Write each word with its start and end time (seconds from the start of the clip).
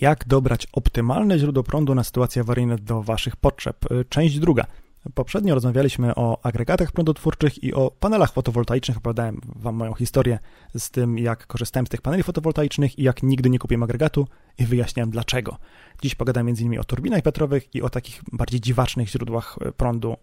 Jak 0.00 0.28
dobrać 0.28 0.66
optymalne 0.72 1.38
źródło 1.38 1.62
prądu 1.62 1.94
na 1.94 2.04
sytuacje 2.04 2.42
awaryjne 2.42 2.78
do 2.78 3.02
Waszych 3.02 3.36
potrzeb? 3.36 3.76
Część 4.08 4.38
druga. 4.38 4.66
Poprzednio 5.14 5.54
rozmawialiśmy 5.54 6.14
o 6.14 6.46
agregatach 6.46 6.92
prądotwórczych 6.92 7.64
i 7.64 7.74
o 7.74 7.90
panelach 7.90 8.32
fotowoltaicznych. 8.32 8.98
Opowiadałem 8.98 9.40
Wam 9.56 9.74
moją 9.74 9.94
historię 9.94 10.38
z 10.78 10.90
tym, 10.90 11.18
jak 11.18 11.46
korzystałem 11.46 11.86
z 11.86 11.90
tych 11.90 12.02
paneli 12.02 12.22
fotowoltaicznych 12.22 12.98
i 12.98 13.02
jak 13.02 13.22
nigdy 13.22 13.50
nie 13.50 13.58
kupiłem 13.58 13.82
agregatu 13.82 14.28
i 14.58 14.66
wyjaśniałem 14.66 15.10
dlaczego. 15.10 15.56
Dziś 16.02 16.14
pogadam 16.14 16.48
m.in. 16.48 16.78
o 16.78 16.84
turbinach 16.84 17.24
wiatrowych 17.24 17.74
i 17.74 17.82
o 17.82 17.90
takich 17.90 18.22
bardziej 18.32 18.60
dziwacznych 18.60 19.08
źródłach 19.08 19.58
prądu, 19.76 20.16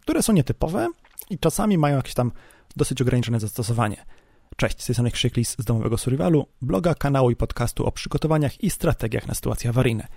które 0.00 0.22
są 0.22 0.32
nietypowe 0.32 0.88
i 1.30 1.38
czasami 1.38 1.78
mają 1.78 1.96
jakieś 1.96 2.14
tam 2.14 2.32
dosyć 2.76 3.02
ograniczone 3.02 3.40
zastosowanie. 3.40 4.04
Cześć, 4.60 4.82
z 4.82 4.86
tej 4.86 4.94
strony 4.94 5.10
Krzyklis 5.10 5.56
z 5.58 5.64
domowego 5.64 5.98
Survivalu, 5.98 6.46
bloga, 6.62 6.94
kanału 6.94 7.30
i 7.30 7.36
podcastu 7.36 7.86
o 7.86 7.92
przygotowaniach 7.92 8.64
i 8.64 8.70
strategiach 8.70 9.28
na 9.28 9.34
sytuacje 9.34 9.70
awaryjne. 9.70 10.08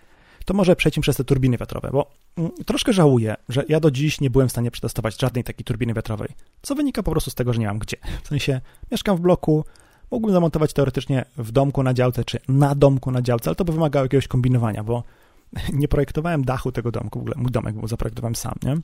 To 0.46 0.54
może 0.54 0.76
przejdźmy 0.76 1.02
przez 1.02 1.16
te 1.16 1.23
turbiny 1.23 1.58
wiatrowe, 1.58 1.90
bo 1.91 2.12
mm, 2.38 2.52
troszkę 2.66 2.94
żałuję, 2.94 3.36
że 3.50 3.64
ja 3.70 3.80
do 3.80 3.91
dziś 3.91 4.22
nie 4.22 4.30
byłem 4.30 4.48
w 4.48 4.52
stanie 4.52 4.72
przetestować 4.72 5.22
żadnej 5.22 5.44
takiej 5.44 5.66
turbiny 5.66 5.94
wiatrowej, 5.94 6.30
co 6.62 6.76
wynika 6.76 7.04
po 7.04 7.12
prostu 7.12 7.31
z 7.31 7.36
tego, 7.36 7.54
że 7.54 7.59
nie 7.59 7.67
mam 7.67 7.80
gdzie. 7.80 7.98
W 8.23 8.27
sensie, 8.27 8.62
mieszkam 8.91 9.17
w 9.17 9.20
bloku, 9.20 9.66
mógłbym 10.12 10.34
zamontować 10.34 10.73
teoretycznie 10.73 11.26
w 11.38 11.52
domku 11.52 11.84
na 11.84 11.94
działce, 11.94 12.26
czy 12.26 12.39
na 12.48 12.76
domku 12.76 13.12
na 13.12 13.22
działce, 13.22 13.50
ale 13.50 13.55
to 13.55 13.66
by 13.66 13.72
wymagało 13.72 14.05
jakiegoś 14.05 14.28
kombinowania, 14.28 14.84
bo 14.84 15.03
nie 15.73 15.88
projektowałem 15.88 16.45
dachu 16.45 16.72
tego 16.72 16.92
domku, 16.92 17.20
w 17.20 17.22
ogóle 17.22 17.36
mój 17.38 17.52
domek 17.52 17.76
był 17.76 17.88
zaprojektowałem 17.88 18.36
sam, 18.36 18.55
nie? 18.64 18.78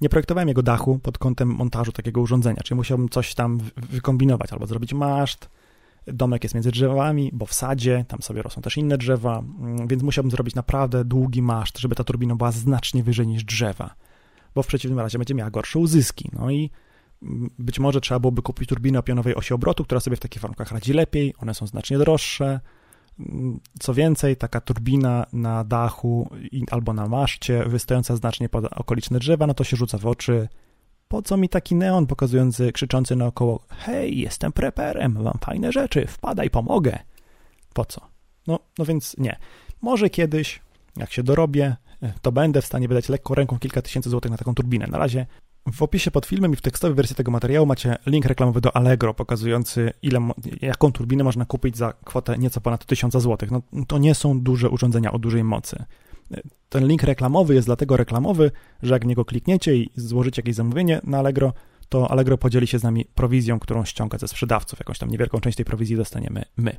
Nie 0.00 0.08
projektowałem 0.08 0.48
jego 0.48 0.62
dachu 0.62 0.98
pod 0.98 1.18
kątem 1.18 1.48
montażu 1.48 1.92
takiego 1.92 2.20
urządzenia, 2.20 2.62
czyli 2.62 2.76
musiałbym 2.76 3.08
coś 3.08 3.34
tam 3.34 3.58
wykombinować, 3.76 4.52
albo 4.52 4.66
zrobić 4.66 4.92
maszt, 4.92 5.48
domek 6.06 6.44
jest 6.44 6.54
między 6.54 6.70
drzewami, 6.70 7.30
bo 7.32 7.46
w 7.46 7.54
sadzie, 7.54 8.04
tam 8.08 8.22
sobie 8.22 8.42
rosną 8.42 8.62
też 8.62 8.76
inne 8.76 8.98
drzewa, 8.98 9.38
mm, 9.38 9.88
więc 9.88 10.02
musiałbym 10.02 10.30
zrobić 10.30 10.54
naprawdę 10.54 11.04
długi 11.04 11.42
maszt, 11.42 11.78
żeby 11.78 11.94
ta 11.94 12.04
turbina 12.04 12.36
była 12.36 12.52
znacznie 12.52 13.02
wyżej 13.02 13.26
niż 13.26 13.44
drzewa, 13.44 13.94
bo 14.54 14.62
w 14.62 14.66
przeciwnym 14.66 15.00
razie 15.00 15.18
będzie 15.18 15.34
miała 15.34 15.50
gorsze 15.50 15.78
uzyski. 15.78 16.30
No 16.32 16.50
i 16.50 16.70
być 17.58 17.78
może 17.78 18.00
trzeba 18.00 18.20
byłoby 18.20 18.42
kupić 18.42 18.68
turbinę 18.68 18.98
o 18.98 19.02
pionowej 19.02 19.34
osi 19.34 19.54
obrotu, 19.54 19.84
która 19.84 20.00
sobie 20.00 20.16
w 20.16 20.20
takich 20.20 20.42
warunkach 20.42 20.72
radzi 20.72 20.92
lepiej, 20.92 21.34
one 21.38 21.54
są 21.54 21.66
znacznie 21.66 21.98
droższe, 21.98 22.60
co 23.80 23.94
więcej, 23.94 24.36
taka 24.36 24.60
turbina 24.60 25.26
na 25.32 25.64
dachu 25.64 26.30
albo 26.70 26.92
na 26.92 27.08
maszcie, 27.08 27.64
wystająca 27.66 28.16
znacznie 28.16 28.48
pod 28.48 28.64
okoliczne 28.64 29.18
drzewa, 29.18 29.46
no 29.46 29.54
to 29.54 29.64
się 29.64 29.76
rzuca 29.76 29.98
w 29.98 30.06
oczy. 30.06 30.48
Po 31.08 31.22
co 31.22 31.36
mi 31.36 31.48
taki 31.48 31.74
neon 31.74 32.06
pokazujący, 32.06 32.72
krzyczący 32.72 33.16
naokoło: 33.16 33.64
Hej, 33.68 34.18
jestem 34.18 34.52
preperem, 34.52 35.22
mam 35.22 35.38
fajne 35.40 35.72
rzeczy, 35.72 36.06
wpadaj, 36.06 36.50
pomogę. 36.50 36.98
Po 37.74 37.84
co? 37.84 38.00
No, 38.46 38.58
no 38.78 38.84
więc 38.84 39.16
nie. 39.18 39.36
Może 39.82 40.10
kiedyś, 40.10 40.60
jak 40.96 41.12
się 41.12 41.22
dorobię, 41.22 41.76
to 42.22 42.32
będę 42.32 42.62
w 42.62 42.66
stanie 42.66 42.88
wydać 42.88 43.08
lekko 43.08 43.34
ręką 43.34 43.58
kilka 43.58 43.82
tysięcy 43.82 44.10
złotych 44.10 44.30
na 44.30 44.36
taką 44.36 44.54
turbinę. 44.54 44.86
Na 44.86 44.98
razie 44.98 45.26
w 45.72 45.82
opisie 45.82 46.10
pod 46.10 46.26
filmem 46.26 46.52
i 46.52 46.56
w 46.56 46.60
tekstowej 46.60 46.94
wersji 46.94 47.16
tego 47.16 47.30
materiału 47.30 47.66
macie 47.66 47.96
link 48.06 48.26
reklamowy 48.26 48.60
do 48.60 48.76
Allegro 48.76 49.14
pokazujący, 49.14 49.92
ile, 50.02 50.30
jaką 50.62 50.92
turbinę 50.92 51.24
można 51.24 51.44
kupić 51.44 51.76
za 51.76 51.92
kwotę 51.92 52.38
nieco 52.38 52.60
ponad 52.60 52.84
1000 52.84 53.14
zł. 53.14 53.48
No, 53.50 53.84
to 53.86 53.98
nie 53.98 54.14
są 54.14 54.40
duże 54.40 54.70
urządzenia 54.70 55.12
o 55.12 55.18
dużej 55.18 55.44
mocy. 55.44 55.84
Ten 56.68 56.86
link 56.86 57.02
reklamowy 57.02 57.54
jest 57.54 57.68
dlatego 57.68 57.96
reklamowy, 57.96 58.50
że 58.82 58.94
jak 58.94 59.04
niego 59.04 59.24
klikniecie 59.24 59.76
i 59.76 59.90
złożycie 59.96 60.42
jakieś 60.42 60.54
zamówienie 60.54 61.00
na 61.04 61.18
Allegro, 61.18 61.52
to 61.88 62.10
Allegro 62.10 62.38
podzieli 62.38 62.66
się 62.66 62.78
z 62.78 62.82
nami 62.82 63.04
prowizją, 63.14 63.58
którą 63.58 63.84
ściąga 63.84 64.18
ze 64.18 64.28
sprzedawców. 64.28 64.78
Jakąś 64.78 64.98
tam 64.98 65.10
niewielką 65.10 65.40
część 65.40 65.56
tej 65.56 65.64
prowizji 65.64 65.96
dostaniemy 65.96 66.44
my. 66.56 66.76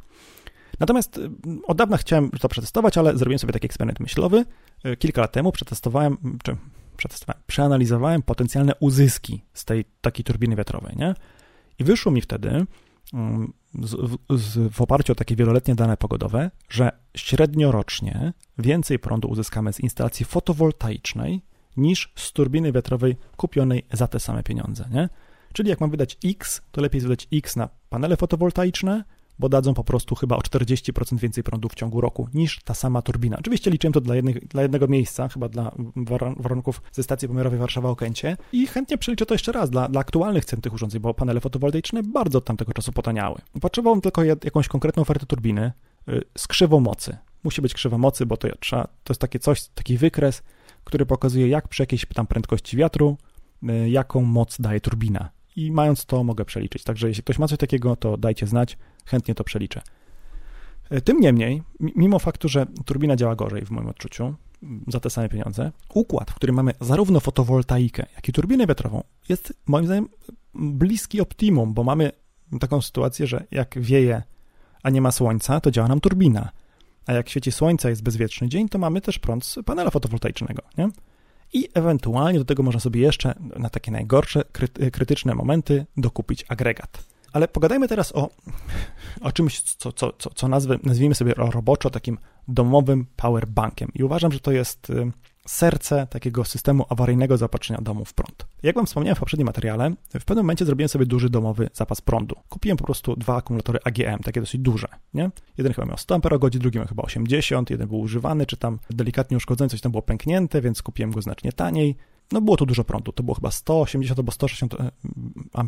Natomiast 0.80 1.20
od 1.68 1.78
dawna 1.78 1.98
chciałem 1.98 2.30
to 2.30 2.50
przetestować, 2.50 2.98
ale 2.98 3.18
zrobiłem 3.18 3.40
sobie 3.40 3.54
taki 3.54 3.66
eksperyment 3.66 4.00
myślowy. 4.00 4.46
Kilka 5.00 5.22
lat 5.22 5.32
temu 5.32 5.52
przetestowałem, 5.52 6.18
czy 6.44 6.56
przetestowałem, 6.96 7.44
przeanalizowałem 7.48 8.22
potencjalne 8.22 8.74
uzyski 8.80 9.46
z 9.54 9.66
tej 9.66 9.86
takiej 10.02 10.26
turbiny 10.26 10.56
wiatrowej, 10.56 10.96
nie? 10.98 11.16
I 11.80 11.84
wyszło 11.84 12.12
mi 12.12 12.22
wtedy, 12.22 12.66
mm, 13.14 13.54
z, 13.84 14.20
z, 14.30 14.74
w 14.74 14.82
oparciu 14.82 15.12
o 15.12 15.16
takie 15.16 15.36
wieloletnie 15.36 15.76
dane 15.76 15.98
pogodowe, 15.98 16.52
że 16.70 16.92
średnio 17.16 17.72
rocznie 17.72 18.34
więcej 18.58 19.00
prądu 19.00 19.28
uzyskamy 19.28 19.74
z 19.74 19.80
instalacji 19.80 20.26
fotowoltaicznej 20.26 21.42
niż 21.78 22.14
z 22.16 22.32
turbiny 22.32 22.72
wiatrowej 22.72 23.16
kupionej 23.38 23.86
za 23.94 24.08
te 24.08 24.20
same 24.20 24.44
pieniądze, 24.44 24.86
nie? 24.92 25.10
Czyli 25.54 25.70
jak 25.70 25.82
mam 25.82 25.90
wydać 25.90 26.18
X, 26.26 26.62
to 26.72 26.82
lepiej 26.82 27.02
wydać 27.02 27.28
X 27.34 27.56
na 27.56 27.70
panele 27.90 28.18
fotowoltaiczne, 28.18 29.04
bo 29.40 29.50
dadzą 29.50 29.74
po 29.74 29.84
prostu 29.84 30.16
chyba 30.16 30.36
o 30.36 30.40
40% 30.40 31.20
więcej 31.20 31.44
prądu 31.44 31.70
w 31.70 31.76
ciągu 31.76 32.02
roku 32.02 32.28
niż 32.34 32.60
ta 32.64 32.74
sama 32.74 33.02
turbina. 33.02 33.38
Oczywiście 33.40 33.72
liczyłem 33.72 33.94
to 33.94 34.02
dla, 34.02 34.16
dla 34.50 34.62
jednego 34.62 34.88
miejsca, 34.88 35.28
chyba 35.28 35.50
dla 35.50 35.72
warunków 36.38 36.82
ze 36.92 37.04
stacji 37.04 37.28
pomiarowej 37.28 37.60
Warszawa-Okęcie 37.60 38.38
i 38.52 38.68
chętnie 38.68 38.98
przeliczę 38.98 39.26
to 39.26 39.34
jeszcze 39.34 39.52
raz 39.52 39.70
dla, 39.70 39.90
dla 39.90 40.02
aktualnych 40.02 40.46
cen 40.46 40.62
tych 40.62 40.74
urządzeń, 40.74 41.02
bo 41.02 41.14
panele 41.14 41.42
fotowoltaiczne 41.42 42.04
bardzo 42.04 42.38
od 42.38 42.46
tamtego 42.46 42.74
czasu 42.74 42.92
potaniały. 42.92 43.42
Potrzebowałem 43.62 44.02
tylko 44.02 44.24
jakąś 44.24 44.68
konkretną 44.68 45.02
ofertę 45.02 45.26
turbiny 45.26 45.72
y, 46.10 46.22
z 46.38 46.48
krzywą 46.48 46.80
mocy. 46.80 47.18
Musi 47.44 47.62
być 47.62 47.74
krzywa 47.74 47.98
mocy, 47.98 48.26
bo 48.26 48.38
to, 48.38 48.48
trzeba, 48.60 48.84
to 48.84 49.14
jest 49.14 49.22
takie 49.22 49.40
coś, 49.40 49.68
taki 49.68 49.98
wykres, 49.98 50.44
który 50.84 51.06
pokazuje, 51.06 51.48
jak 51.48 51.68
przy 51.68 51.84
jakiejś 51.84 52.06
tam 52.06 52.28
prędkości 52.28 52.78
wiatru, 52.78 53.18
y, 53.64 53.90
jaką 53.90 54.22
moc 54.22 54.62
daje 54.62 54.82
turbina. 54.82 55.30
I 55.56 55.72
mając 55.72 56.06
to, 56.06 56.24
mogę 56.24 56.46
przeliczyć. 56.46 56.84
Także 56.84 57.08
jeśli 57.08 57.24
ktoś 57.24 57.40
ma 57.40 57.48
coś 57.48 57.58
takiego, 57.58 57.96
to 57.96 58.18
dajcie 58.18 58.48
znać 58.48 58.78
chętnie 59.06 59.36
to 59.36 59.44
przeliczę. 59.44 59.82
E, 60.90 61.02
tym 61.02 61.20
niemniej, 61.20 61.64
mimo 61.80 62.20
faktu, 62.20 62.50
że 62.50 62.66
turbina 62.86 63.16
działa 63.16 63.36
gorzej 63.36 63.66
w 63.66 63.72
moim 63.72 63.88
odczuciu, 63.88 64.36
za 64.88 65.00
te 65.00 65.10
same 65.10 65.30
pieniądze, 65.30 65.72
układ, 65.94 66.32
w 66.32 66.36
którym 66.36 66.56
mamy 66.56 66.74
zarówno 66.82 67.20
fotowoltaikę, 67.20 68.06
jak 68.16 68.30
i 68.30 68.32
turbinę 68.32 68.68
wiatrową, 68.68 69.04
jest 69.30 69.54
moim 69.66 69.86
zdaniem 69.86 70.10
bliski 70.54 71.22
optimum, 71.22 71.74
bo 71.74 71.84
mamy 71.84 72.12
taką 72.60 72.82
sytuację, 72.82 73.28
że 73.28 73.46
jak 73.52 73.80
wieje, 73.80 74.24
a 74.84 74.90
nie 74.90 75.02
ma 75.02 75.12
słońca, 75.12 75.62
to 75.62 75.72
działa 75.72 75.88
nam 75.88 76.00
turbina. 76.00 76.50
A 77.06 77.14
jak 77.14 77.30
świeci 77.30 77.52
słońce, 77.52 77.90
jest 77.90 78.04
bezwieczny 78.04 78.50
dzień, 78.50 78.70
to 78.70 78.78
mamy 78.78 79.02
też 79.02 79.20
prąd 79.20 79.46
z 79.46 79.58
panela 79.66 79.90
fotowoltaicznego, 79.90 80.62
nie? 80.78 80.90
I 81.54 81.70
ewentualnie 81.74 82.40
do 82.40 82.46
tego 82.46 82.64
można 82.64 82.80
sobie 82.80 83.02
jeszcze 83.02 83.36
na 83.60 83.70
takie 83.70 83.92
najgorsze, 83.92 84.44
krytyczne 84.92 85.36
momenty 85.36 85.86
dokupić 85.98 86.46
agregat. 86.48 87.15
Ale 87.36 87.48
pogadajmy 87.48 87.88
teraz 87.88 88.16
o, 88.16 88.30
o 89.22 89.32
czymś, 89.32 89.62
co, 89.62 89.92
co, 89.92 90.14
co, 90.18 90.30
co 90.30 90.48
nazwijmy 90.84 91.16
sobie 91.16 91.34
roboczo 91.38 91.90
takim 91.90 92.18
domowym 92.48 93.06
powerbankiem. 93.16 93.92
I 93.94 94.04
uważam, 94.04 94.32
że 94.32 94.40
to 94.40 94.52
jest 94.52 94.90
y, 94.90 95.12
serce 95.48 96.08
takiego 96.10 96.46
systemu 96.46 96.86
awaryjnego 96.90 97.38
zaopatrzenia 97.38 97.82
domu 97.82 98.06
w 98.06 98.14
prąd. 98.14 98.48
Jak 98.64 98.76
Wam 98.76 98.86
wspomniałem 98.86 99.16
w 99.16 99.20
poprzednim 99.20 99.46
materiale, 99.46 99.94
w 100.20 100.26
pewnym 100.26 100.46
momencie 100.46 100.66
zrobiłem 100.66 100.90
sobie 100.90 101.06
duży 101.06 101.30
domowy 101.30 101.70
zapas 101.74 102.02
prądu. 102.02 102.36
Kupiłem 102.50 102.78
po 102.78 102.84
prostu 102.84 103.16
dwa 103.16 103.36
akumulatory 103.36 103.80
AGM, 103.84 104.24
takie 104.24 104.40
dosyć 104.40 104.62
duże, 104.62 104.88
nie? 105.14 105.32
Jeden 105.58 105.74
chyba 105.74 105.88
miał 105.88 105.98
100 105.98 106.16
Ah, 106.16 106.50
drugi 106.50 106.78
miał 106.78 106.88
chyba 106.88 107.04
80, 107.04 107.70
jeden 107.70 107.88
był 107.88 108.00
używany, 108.00 108.46
czy 108.46 108.58
tam 108.58 108.80
delikatnie 108.90 109.38
uszkodzony, 109.38 109.70
coś 109.70 109.82
tam 109.82 109.92
było 109.92 110.02
pęknięte, 110.02 110.62
więc 110.62 110.82
kupiłem 110.82 111.12
go 111.12 111.22
znacznie 111.22 111.52
taniej. 111.52 111.96
No 112.32 112.42
było 112.42 112.58
to 112.58 112.66
dużo 112.66 112.84
prądu, 112.84 113.12
to 113.12 113.24
było 113.24 113.36
chyba 113.36 113.52
180 113.52 114.20
albo 114.20 114.32
160 114.32 114.76
Ah, 115.54 115.66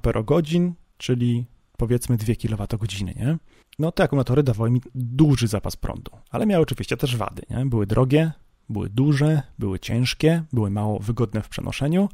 czyli 0.98 1.46
powiedzmy 1.78 2.18
2 2.18 2.36
kWh, 2.36 3.02
nie? 3.02 3.38
No 3.80 3.92
te 3.92 4.04
akumulatory 4.04 4.44
dawały 4.44 4.72
mi 4.72 4.82
duży 4.96 5.48
zapas 5.48 5.76
prądu, 5.76 6.12
ale 6.30 6.46
miały 6.46 6.64
oczywiście 6.64 6.98
też 6.98 7.16
wady, 7.16 7.42
nie? 7.50 7.66
Były 7.66 7.88
drogie, 7.88 8.32
były 8.70 8.90
duże, 8.90 9.42
były 9.60 9.80
ciężkie, 9.80 10.44
były 10.54 10.70
mało 10.70 11.00
wygodne 11.00 11.42
w 11.42 11.50
przenoszeniu, 11.50 12.10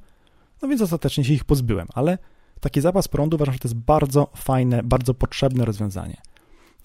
no 0.62 0.68
więc 0.68 0.82
ostatecznie 0.82 1.24
się 1.24 1.34
ich 1.34 1.46
pozbyłem, 1.46 1.88
ale 1.94 2.18
taki 2.60 2.82
zapas 2.82 3.08
prądu 3.08 3.36
uważam, 3.36 3.54
że 3.54 3.60
to 3.60 3.68
jest 3.68 3.78
bardzo 3.78 4.32
fajne, 4.36 4.84
bardzo 4.84 5.14
potrzebne 5.14 5.66
rozwiązanie. 5.66 6.18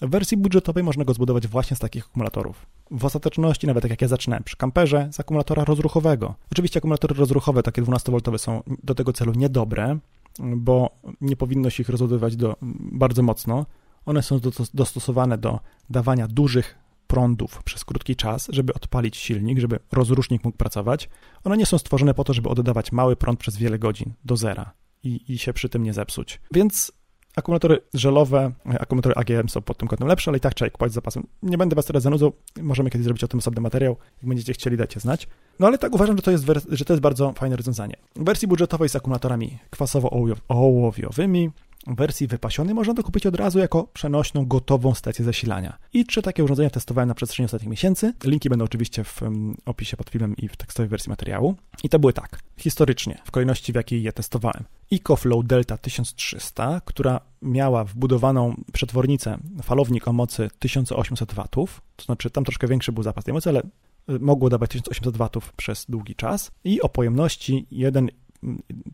W 0.01 0.09
wersji 0.09 0.37
budżetowej 0.37 0.83
można 0.83 1.05
go 1.05 1.13
zbudować 1.13 1.47
właśnie 1.47 1.77
z 1.77 1.79
takich 1.79 2.05
akumulatorów. 2.05 2.65
W 2.91 3.05
ostateczności, 3.05 3.67
nawet 3.67 3.81
tak 3.81 3.91
jak 3.91 4.01
ja 4.01 4.07
zaczynałem 4.07 4.43
przy 4.43 4.57
kamperze, 4.57 5.09
z 5.11 5.19
akumulatora 5.19 5.63
rozruchowego. 5.63 6.35
Oczywiście 6.51 6.77
akumulatory 6.77 7.15
rozruchowe, 7.15 7.63
takie 7.63 7.81
12V 7.81 8.37
są 8.37 8.63
do 8.83 8.95
tego 8.95 9.13
celu 9.13 9.33
niedobre, 9.33 9.99
bo 10.39 10.89
nie 11.21 11.35
powinno 11.35 11.69
się 11.69 11.83
ich 11.83 11.89
rozładowywać 11.89 12.35
do, 12.35 12.55
bardzo 12.91 13.23
mocno. 13.23 13.65
One 14.05 14.23
są 14.23 14.39
dostosowane 14.73 15.37
do 15.37 15.59
dawania 15.89 16.27
dużych 16.27 16.77
prądów 17.07 17.63
przez 17.63 17.85
krótki 17.85 18.15
czas, 18.15 18.47
żeby 18.51 18.73
odpalić 18.73 19.17
silnik, 19.17 19.59
żeby 19.59 19.79
rozrusznik 19.91 20.43
mógł 20.43 20.57
pracować. 20.57 21.09
One 21.43 21.57
nie 21.57 21.65
są 21.65 21.77
stworzone 21.77 22.13
po 22.13 22.23
to, 22.23 22.33
żeby 22.33 22.49
oddawać 22.49 22.91
mały 22.91 23.15
prąd 23.15 23.39
przez 23.39 23.57
wiele 23.57 23.79
godzin 23.79 24.13
do 24.25 24.37
zera 24.37 24.73
i, 25.03 25.33
i 25.33 25.37
się 25.37 25.53
przy 25.53 25.69
tym 25.69 25.83
nie 25.83 25.93
zepsuć. 25.93 26.41
Więc 26.51 26.91
akumulatory 27.39 27.79
żelowe, 27.93 28.51
akumulatory 28.65 29.15
AGM 29.15 29.49
są 29.49 29.61
pod 29.61 29.77
tym 29.77 29.87
kątem 29.87 30.07
lepsze, 30.07 30.31
ale 30.31 30.37
i 30.37 30.41
tak 30.41 30.53
trzeba 30.53 30.67
je 30.67 30.71
kupować 30.71 30.91
z 30.91 30.95
zapasem. 30.95 31.27
Nie 31.43 31.57
będę 31.57 31.75
was 31.75 31.85
teraz 31.85 32.03
zanudzał, 32.03 32.33
możemy 32.61 32.89
kiedyś 32.89 33.03
zrobić 33.03 33.23
o 33.23 33.27
tym 33.27 33.39
osobny 33.39 33.61
materiał. 33.61 33.97
Jak 34.21 34.29
będziecie 34.29 34.53
chcieli, 34.53 34.77
dajcie 34.77 34.99
znać. 34.99 35.27
No 35.59 35.67
ale 35.67 35.77
tak 35.77 35.93
uważam, 35.93 36.17
że 36.17 36.21
to 36.21 36.31
jest, 36.31 36.45
że 36.69 36.85
to 36.85 36.93
jest 36.93 37.01
bardzo 37.01 37.33
fajne 37.33 37.55
rozwiązanie. 37.55 37.95
W 38.15 38.23
wersji 38.23 38.47
budżetowej 38.47 38.89
z 38.89 38.95
akumulatorami 38.95 39.57
kwasowo-ołowiowymi 39.71 41.49
wersji 41.95 42.27
wypasionej 42.27 42.75
można 42.75 42.93
to 42.93 43.03
kupić 43.03 43.25
od 43.25 43.35
razu 43.35 43.59
jako 43.59 43.83
przenośną, 43.83 44.45
gotową 44.45 44.95
stację 44.95 45.25
zasilania. 45.25 45.77
I 45.93 46.05
trzy 46.05 46.21
takie 46.21 46.43
urządzenia 46.43 46.69
testowałem 46.69 47.07
na 47.07 47.15
przestrzeni 47.15 47.45
ostatnich 47.45 47.69
miesięcy. 47.69 48.13
Linki 48.23 48.49
będą 48.49 48.65
oczywiście 48.65 49.03
w 49.03 49.21
opisie 49.65 49.97
pod 49.97 50.09
filmem 50.09 50.35
i 50.37 50.47
w 50.47 50.57
tekstowej 50.57 50.89
wersji 50.89 51.09
materiału. 51.09 51.55
I 51.83 51.89
to 51.89 51.99
były 51.99 52.13
tak, 52.13 52.39
historycznie, 52.57 53.17
w 53.25 53.31
kolejności 53.31 53.71
w 53.71 53.75
jakiej 53.75 54.03
je 54.03 54.13
testowałem. 54.13 54.63
EcoFlow 54.91 55.45
Delta 55.45 55.77
1300, 55.77 56.81
która 56.85 57.21
miała 57.41 57.83
wbudowaną 57.83 58.55
przetwornicę, 58.73 59.37
falownik 59.63 60.07
o 60.07 60.13
mocy 60.13 60.49
1800 60.59 61.33
W, 61.33 61.81
to 61.95 62.05
znaczy 62.05 62.29
tam 62.29 62.43
troszkę 62.43 62.67
większy 62.67 62.91
był 62.91 63.03
zapas 63.03 63.23
tej 63.23 63.33
mocy, 63.33 63.49
ale 63.49 63.61
y, 63.61 64.19
mogło 64.19 64.49
dawać 64.49 64.69
1800 64.69 65.17
W 65.17 65.53
przez 65.57 65.85
długi 65.89 66.15
czas 66.15 66.51
i 66.63 66.81
o 66.81 66.89
pojemności 66.89 67.67
1 67.71 68.09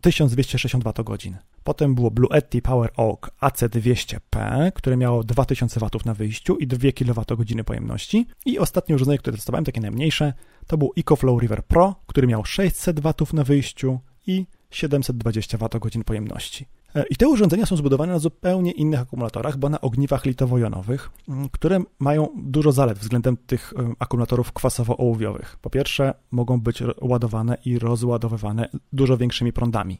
1260 0.01 0.83
Wh. 0.83 1.19
Potem 1.63 1.95
było 1.95 2.11
Blue 2.11 2.35
Yeti 2.35 2.61
Power 2.61 2.91
Oak 2.97 3.31
AC200P, 3.41 4.71
które 4.71 4.97
miało 4.97 5.23
2000 5.23 5.79
W 5.79 6.05
na 6.05 6.13
wyjściu 6.13 6.57
i 6.57 6.67
2 6.67 6.91
kWh 6.91 7.63
pojemności. 7.65 8.27
I 8.45 8.59
ostatnie 8.59 8.95
urządzenie, 8.95 9.17
które 9.17 9.37
testowałem, 9.37 9.65
takie 9.65 9.81
najmniejsze, 9.81 10.33
to 10.67 10.77
był 10.77 10.93
EcoFlow 10.97 11.41
River 11.41 11.63
Pro, 11.65 11.95
który 12.07 12.27
miał 12.27 12.45
600 12.45 12.99
W 12.99 13.33
na 13.33 13.43
wyjściu 13.43 13.99
i 14.27 14.45
720 14.69 15.57
Wh 15.57 16.03
pojemności. 16.05 16.65
E, 16.95 17.05
I 17.09 17.15
te 17.15 17.27
urządzenia 17.27 17.65
są 17.65 17.77
zbudowane 17.77 18.13
na 18.13 18.19
zupełnie 18.19 18.71
innych 18.71 18.99
akumulatorach, 18.99 19.57
bo 19.57 19.69
na 19.69 19.81
ogniwach 19.81 20.25
litowo-jonowych, 20.25 21.09
które 21.51 21.79
mają 21.99 22.27
dużo 22.37 22.71
zalet 22.71 22.99
względem 22.99 23.37
tych 23.37 23.73
akumulatorów 23.99 24.53
kwasowo-ołowiowych. 24.53 25.57
Po 25.61 25.69
pierwsze, 25.69 26.13
mogą 26.31 26.61
być 26.61 26.83
ładowane 27.01 27.57
i 27.65 27.79
rozładowywane 27.79 28.69
dużo 28.93 29.17
większymi 29.17 29.53
prądami. 29.53 29.97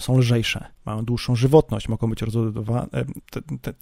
Są 0.00 0.18
lżejsze, 0.18 0.64
mają 0.84 1.04
dłuższą 1.04 1.36
żywotność, 1.36 1.88
mogą 1.88 2.10
być 2.10 2.22
rozładowane. 2.22 2.88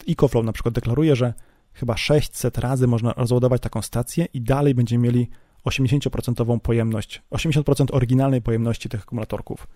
EcoFlow 0.09 0.45
na 0.45 0.53
przykład 0.53 0.75
deklaruje, 0.75 1.17
że 1.17 1.35
chyba 1.73 1.97
600 1.97 2.59
razy 2.59 2.87
można 2.87 3.13
rozładować 3.13 3.63
taką 3.63 3.83
stację 3.83 4.27
i 4.35 4.41
dalej 4.41 4.75
będziemy 4.75 5.05
mieli 5.05 5.29
80% 5.65 6.61
pojemność, 6.61 7.23
80% 7.31 7.87
oryginalnej 7.93 8.43
pojemności 8.43 8.89
tych 8.89 9.03
akumulatorków 9.03 9.67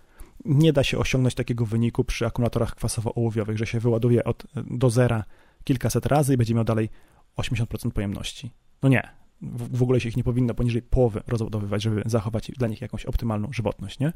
nie 0.45 0.73
da 0.73 0.83
się 0.83 0.97
osiągnąć 0.97 1.35
takiego 1.35 1.65
wyniku 1.65 2.03
przy 2.03 2.25
akumulatorach 2.25 2.75
kwasowo-ołowiowych, 2.75 3.57
że 3.57 3.67
się 3.67 3.79
wyładuje 3.79 4.23
od, 4.23 4.43
do 4.55 4.89
zera 4.89 5.23
kilkaset 5.63 6.05
razy 6.05 6.33
i 6.33 6.37
będzie 6.37 6.55
miał 6.55 6.63
dalej 6.63 6.89
80% 7.37 7.91
pojemności. 7.91 8.51
No 8.83 8.89
nie, 8.89 9.09
w, 9.41 9.77
w 9.77 9.83
ogóle 9.83 9.99
się 9.99 10.09
ich 10.09 10.17
nie 10.17 10.23
powinno 10.23 10.53
poniżej 10.53 10.81
połowy 10.81 11.21
rozładowywać, 11.27 11.83
żeby 11.83 12.03
zachować 12.05 12.51
dla 12.57 12.67
nich 12.67 12.81
jakąś 12.81 13.05
optymalną 13.05 13.47
żywotność, 13.51 13.99
nie? 13.99 14.13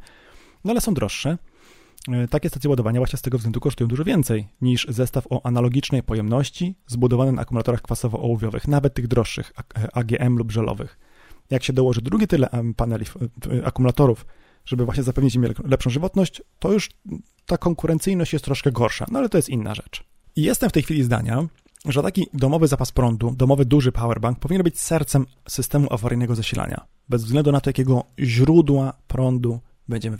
No 0.64 0.72
ale 0.72 0.82
są 0.82 0.94
droższe. 0.94 1.38
E, 2.12 2.28
takie 2.28 2.50
stacje 2.50 2.70
ładowania 2.70 3.00
właśnie 3.00 3.18
z 3.18 3.22
tego 3.22 3.38
względu 3.38 3.60
kosztują 3.60 3.88
dużo 3.88 4.04
więcej 4.04 4.48
niż 4.62 4.88
zestaw 4.90 5.28
o 5.30 5.46
analogicznej 5.46 6.04
pojemności 6.04 6.76
zbudowany 6.88 7.32
na 7.32 7.42
akumulatorach 7.42 7.82
kwasowo-ołowiowych, 7.82 8.68
nawet 8.68 8.94
tych 8.94 9.08
droższych 9.08 9.54
AGM 9.94 10.38
lub 10.38 10.52
żelowych. 10.52 11.00
Jak 11.50 11.64
się 11.64 11.74
dołoży 11.74 12.02
drugie 12.02 12.28
tyle 12.28 12.50
paneli, 12.76 13.06
akumulatorów 13.64 14.26
żeby 14.66 14.86
właśnie 14.86 15.04
zapewnić 15.04 15.36
im 15.36 15.46
lepszą 15.64 15.90
żywotność, 15.90 16.42
to 16.60 16.72
już 16.72 16.90
ta 17.46 17.58
konkurencyjność 17.58 18.34
jest 18.34 18.46
troszkę 18.46 18.72
gorsza, 18.72 19.06
no 19.12 19.20
ale 19.20 19.30
to 19.30 19.38
jest 19.38 19.50
inna 19.50 19.76
rzecz. 19.76 20.04
I 20.36 20.42
jestem 20.42 20.70
w 20.70 20.74
tej 20.74 20.84
chwili 20.84 21.04
zdania, 21.04 21.48
że 21.86 22.04
taki 22.04 22.28
domowy 22.34 22.68
zapas 22.68 22.92
prądu, 22.92 23.32
domowy 23.38 23.66
duży 23.66 23.92
powerbank 23.92 24.40
powinien 24.40 24.64
być 24.64 24.80
sercem 24.80 25.26
systemu 25.48 25.94
awaryjnego 25.94 26.36
zasilania, 26.36 26.86
bez 27.10 27.24
względu 27.24 27.52
na 27.52 27.62
to, 27.62 27.70
jakiego 27.70 28.04
źródła 28.20 28.94
prądu 29.08 29.60
będziemy, 29.88 30.18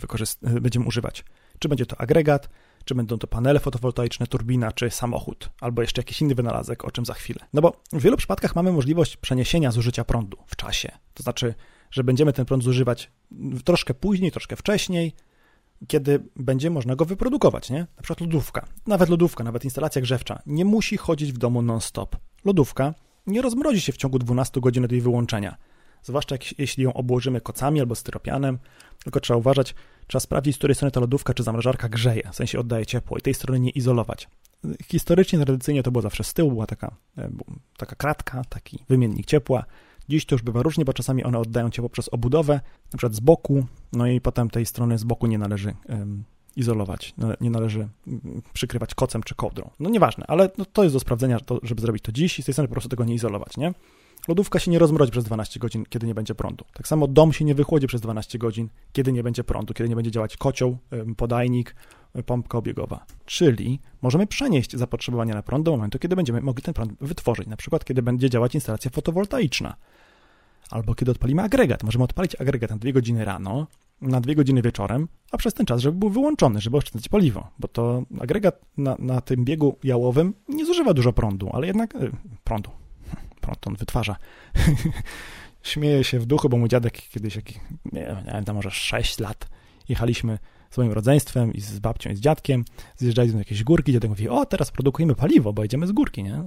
będziemy 0.60 0.86
używać. 0.86 1.24
Czy 1.58 1.68
będzie 1.68 1.86
to 1.86 2.00
agregat, 2.00 2.48
czy 2.84 2.94
będą 2.94 3.18
to 3.18 3.26
panele 3.26 3.60
fotowoltaiczne, 3.60 4.26
turbina, 4.26 4.72
czy 4.72 4.90
samochód, 4.90 5.50
albo 5.60 5.82
jeszcze 5.82 6.00
jakiś 6.00 6.20
inny 6.20 6.34
wynalazek, 6.34 6.84
o 6.84 6.90
czym 6.90 7.04
za 7.04 7.14
chwilę. 7.14 7.40
No 7.52 7.60
bo 7.60 7.82
w 7.92 8.02
wielu 8.02 8.16
przypadkach 8.16 8.56
mamy 8.56 8.72
możliwość 8.72 9.16
przeniesienia 9.16 9.70
zużycia 9.70 10.04
prądu 10.04 10.36
w 10.46 10.56
czasie. 10.56 10.92
To 11.14 11.22
znaczy, 11.22 11.54
że 11.90 12.04
będziemy 12.04 12.32
ten 12.32 12.44
prąd 12.44 12.64
zużywać 12.64 13.10
troszkę 13.64 13.94
później, 13.94 14.32
troszkę 14.32 14.56
wcześniej, 14.56 15.12
kiedy 15.88 16.22
będzie 16.36 16.70
można 16.70 16.96
go 16.96 17.04
wyprodukować, 17.04 17.70
nie? 17.70 17.78
Na 17.78 18.02
przykład 18.02 18.20
lodówka. 18.20 18.66
Nawet 18.86 19.08
lodówka, 19.08 19.44
nawet 19.44 19.64
instalacja 19.64 20.02
grzewcza 20.02 20.42
nie 20.46 20.64
musi 20.64 20.96
chodzić 20.96 21.32
w 21.32 21.38
domu 21.38 21.62
non-stop. 21.62 22.16
Lodówka 22.44 22.94
nie 23.26 23.42
rozmrozi 23.42 23.80
się 23.80 23.92
w 23.92 23.96
ciągu 23.96 24.18
12 24.18 24.60
godzin 24.60 24.84
od 24.84 24.92
jej 24.92 25.00
wyłączenia. 25.00 25.56
Zwłaszcza 26.02 26.34
jak, 26.34 26.58
jeśli 26.58 26.84
ją 26.84 26.92
obłożymy 26.92 27.40
kocami 27.40 27.80
albo 27.80 27.94
styropianem, 27.94 28.58
tylko 29.04 29.20
trzeba 29.20 29.38
uważać, 29.38 29.74
trzeba 30.06 30.20
sprawdzić, 30.20 30.54
z 30.54 30.58
której 30.58 30.74
strony 30.74 30.90
ta 30.90 31.00
lodówka 31.00 31.34
czy 31.34 31.42
zamrażarka 31.42 31.88
grzeje, 31.88 32.28
w 32.32 32.36
sensie 32.36 32.58
oddaje 32.60 32.86
ciepło 32.86 33.18
i 33.18 33.20
tej 33.20 33.34
strony 33.34 33.60
nie 33.60 33.70
izolować. 33.70 34.28
Historycznie, 34.84 35.38
tradycyjnie 35.38 35.82
to 35.82 35.90
było 35.90 36.02
zawsze 36.02 36.24
z 36.24 36.34
tyłu, 36.34 36.50
była 36.50 36.66
taka, 36.66 36.96
e, 37.18 37.30
taka 37.76 37.96
kratka, 37.96 38.44
taki 38.48 38.84
wymiennik 38.88 39.26
ciepła, 39.26 39.64
Dziś 40.08 40.26
to 40.26 40.34
już 40.34 40.42
bywa 40.42 40.62
różnie, 40.62 40.84
bo 40.84 40.92
czasami 40.92 41.24
one 41.24 41.38
oddają 41.38 41.70
ciepło 41.70 41.88
przez 41.88 42.08
obudowę, 42.08 42.60
na 42.92 42.98
przykład 42.98 43.14
z 43.14 43.20
boku, 43.20 43.66
no 43.92 44.06
i 44.06 44.20
potem 44.20 44.50
tej 44.50 44.66
strony 44.66 44.98
z 44.98 45.04
boku 45.04 45.26
nie 45.26 45.38
należy 45.38 45.74
izolować, 46.56 47.14
nie 47.40 47.50
należy 47.50 47.88
mm, 48.06 48.42
przykrywać 48.52 48.94
kocem 48.94 49.22
czy 49.22 49.34
kołdrą. 49.34 49.70
No 49.80 49.90
nieważne, 49.90 50.24
ale 50.28 50.50
no, 50.58 50.64
to 50.64 50.82
jest 50.82 50.94
do 50.94 51.00
sprawdzenia, 51.00 51.38
żeby 51.62 51.80
zrobić 51.80 52.02
to 52.02 52.12
dziś 52.12 52.38
i 52.38 52.42
z 52.42 52.44
tej 52.44 52.54
strony 52.54 52.68
po 52.68 52.72
prostu 52.72 52.88
tego 52.88 53.04
nie 53.04 53.14
izolować, 53.14 53.56
nie? 53.56 53.74
Lodówka 54.28 54.58
się 54.58 54.70
nie 54.70 54.78
rozmrodzi 54.78 55.12
przez 55.12 55.24
12 55.24 55.60
godzin, 55.60 55.84
kiedy 55.88 56.06
nie 56.06 56.14
będzie 56.14 56.34
prądu. 56.34 56.64
Tak 56.72 56.88
samo 56.88 57.06
dom 57.06 57.32
się 57.32 57.44
nie 57.44 57.54
wychłodzi 57.54 57.86
przez 57.86 58.00
12 58.00 58.38
godzin, 58.38 58.68
kiedy 58.92 59.12
nie 59.12 59.22
będzie 59.22 59.44
prądu, 59.44 59.74
kiedy 59.74 59.88
nie 59.88 59.96
będzie 59.96 60.10
działać 60.10 60.36
kocioł, 60.36 60.78
podajnik, 61.16 61.74
pompka 62.26 62.58
obiegowa. 62.58 63.04
Czyli 63.24 63.80
możemy 64.02 64.26
przenieść 64.26 64.76
zapotrzebowanie 64.76 65.34
na 65.34 65.42
prąd 65.42 65.64
do 65.64 65.70
momentu, 65.70 65.98
kiedy 65.98 66.16
będziemy 66.16 66.40
mogli 66.40 66.62
ten 66.62 66.74
prąd 66.74 66.92
wytworzyć. 67.00 67.46
Na 67.46 67.56
przykład, 67.56 67.84
kiedy 67.84 68.02
będzie 68.02 68.30
działać 68.30 68.54
instalacja 68.54 68.90
fotowoltaiczna. 68.90 69.76
Albo 70.70 70.94
kiedy 70.94 71.10
odpalimy 71.10 71.42
agregat. 71.42 71.82
Możemy 71.82 72.04
odpalić 72.04 72.34
agregat 72.40 72.70
na 72.70 72.76
2 72.76 72.92
godziny 72.92 73.24
rano, 73.24 73.66
na 74.00 74.20
2 74.20 74.34
godziny 74.34 74.62
wieczorem, 74.62 75.08
a 75.32 75.36
przez 75.36 75.54
ten 75.54 75.66
czas, 75.66 75.80
żeby 75.80 75.98
był 75.98 76.10
wyłączony, 76.10 76.60
żeby 76.60 76.76
oszczędzać 76.76 77.08
paliwo. 77.08 77.50
Bo 77.58 77.68
to 77.68 78.02
agregat 78.20 78.60
na, 78.76 78.96
na 78.98 79.20
tym 79.20 79.44
biegu 79.44 79.78
jałowym 79.84 80.34
nie 80.48 80.66
zużywa 80.66 80.94
dużo 80.94 81.12
prądu, 81.12 81.50
ale 81.52 81.66
jednak 81.66 81.94
y, 81.94 82.10
prądu. 82.44 82.70
Prąd 83.40 83.66
on 83.66 83.76
wytwarza. 83.76 84.16
Śmieję 85.62 86.04
się 86.04 86.20
w 86.20 86.26
duchu, 86.26 86.48
bo 86.48 86.56
mój 86.56 86.68
dziadek 86.68 86.92
kiedyś, 86.92 87.36
jak, 87.36 87.44
nie 87.92 88.16
wiem, 88.34 88.44
tam 88.44 88.56
może 88.56 88.70
6 88.70 89.18
lat, 89.18 89.48
jechaliśmy 89.88 90.38
z 90.76 90.78
moim 90.78 90.92
rodzeństwem 90.92 91.52
i 91.52 91.60
z 91.60 91.78
babcią 91.78 92.10
i 92.10 92.16
z 92.16 92.20
dziadkiem, 92.20 92.64
zjeżdżali 92.96 93.32
na 93.32 93.38
jakieś 93.38 93.64
górki, 93.64 93.92
dziadek 93.92 94.10
mówi, 94.10 94.28
o 94.28 94.46
teraz 94.46 94.70
produkujemy 94.70 95.14
paliwo, 95.14 95.52
bo 95.52 95.62
jedziemy 95.62 95.86
z 95.86 95.92
górki, 95.92 96.22
nie? 96.22 96.42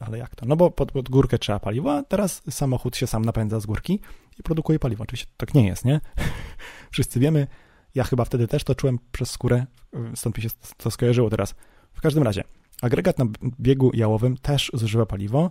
Ale 0.00 0.18
jak 0.18 0.34
to? 0.34 0.46
No 0.46 0.56
bo 0.56 0.70
pod, 0.70 0.92
pod 0.92 1.08
górkę 1.08 1.38
trzeba 1.38 1.60
paliwo, 1.60 1.96
a 1.96 2.02
teraz 2.02 2.42
samochód 2.50 2.96
się 2.96 3.06
sam 3.06 3.24
napędza 3.24 3.60
z 3.60 3.66
górki 3.66 4.00
i 4.38 4.42
produkuje 4.42 4.78
paliwo. 4.78 5.02
Oczywiście 5.02 5.32
tak 5.36 5.54
nie 5.54 5.66
jest, 5.66 5.84
nie? 5.84 6.00
Wszyscy 6.92 7.20
wiemy, 7.20 7.46
ja 7.94 8.04
chyba 8.04 8.24
wtedy 8.24 8.48
też 8.48 8.64
to 8.64 8.74
czułem 8.74 8.98
przez 9.12 9.30
skórę, 9.30 9.66
stąd 10.14 10.36
mi 10.36 10.42
się 10.42 10.48
to 10.76 10.90
skojarzyło 10.90 11.30
teraz. 11.30 11.54
W 11.92 12.00
każdym 12.00 12.22
razie, 12.22 12.44
agregat 12.82 13.18
na 13.18 13.24
biegu 13.60 13.90
jałowym 13.94 14.36
też 14.36 14.70
zużywa 14.74 15.06
paliwo, 15.06 15.50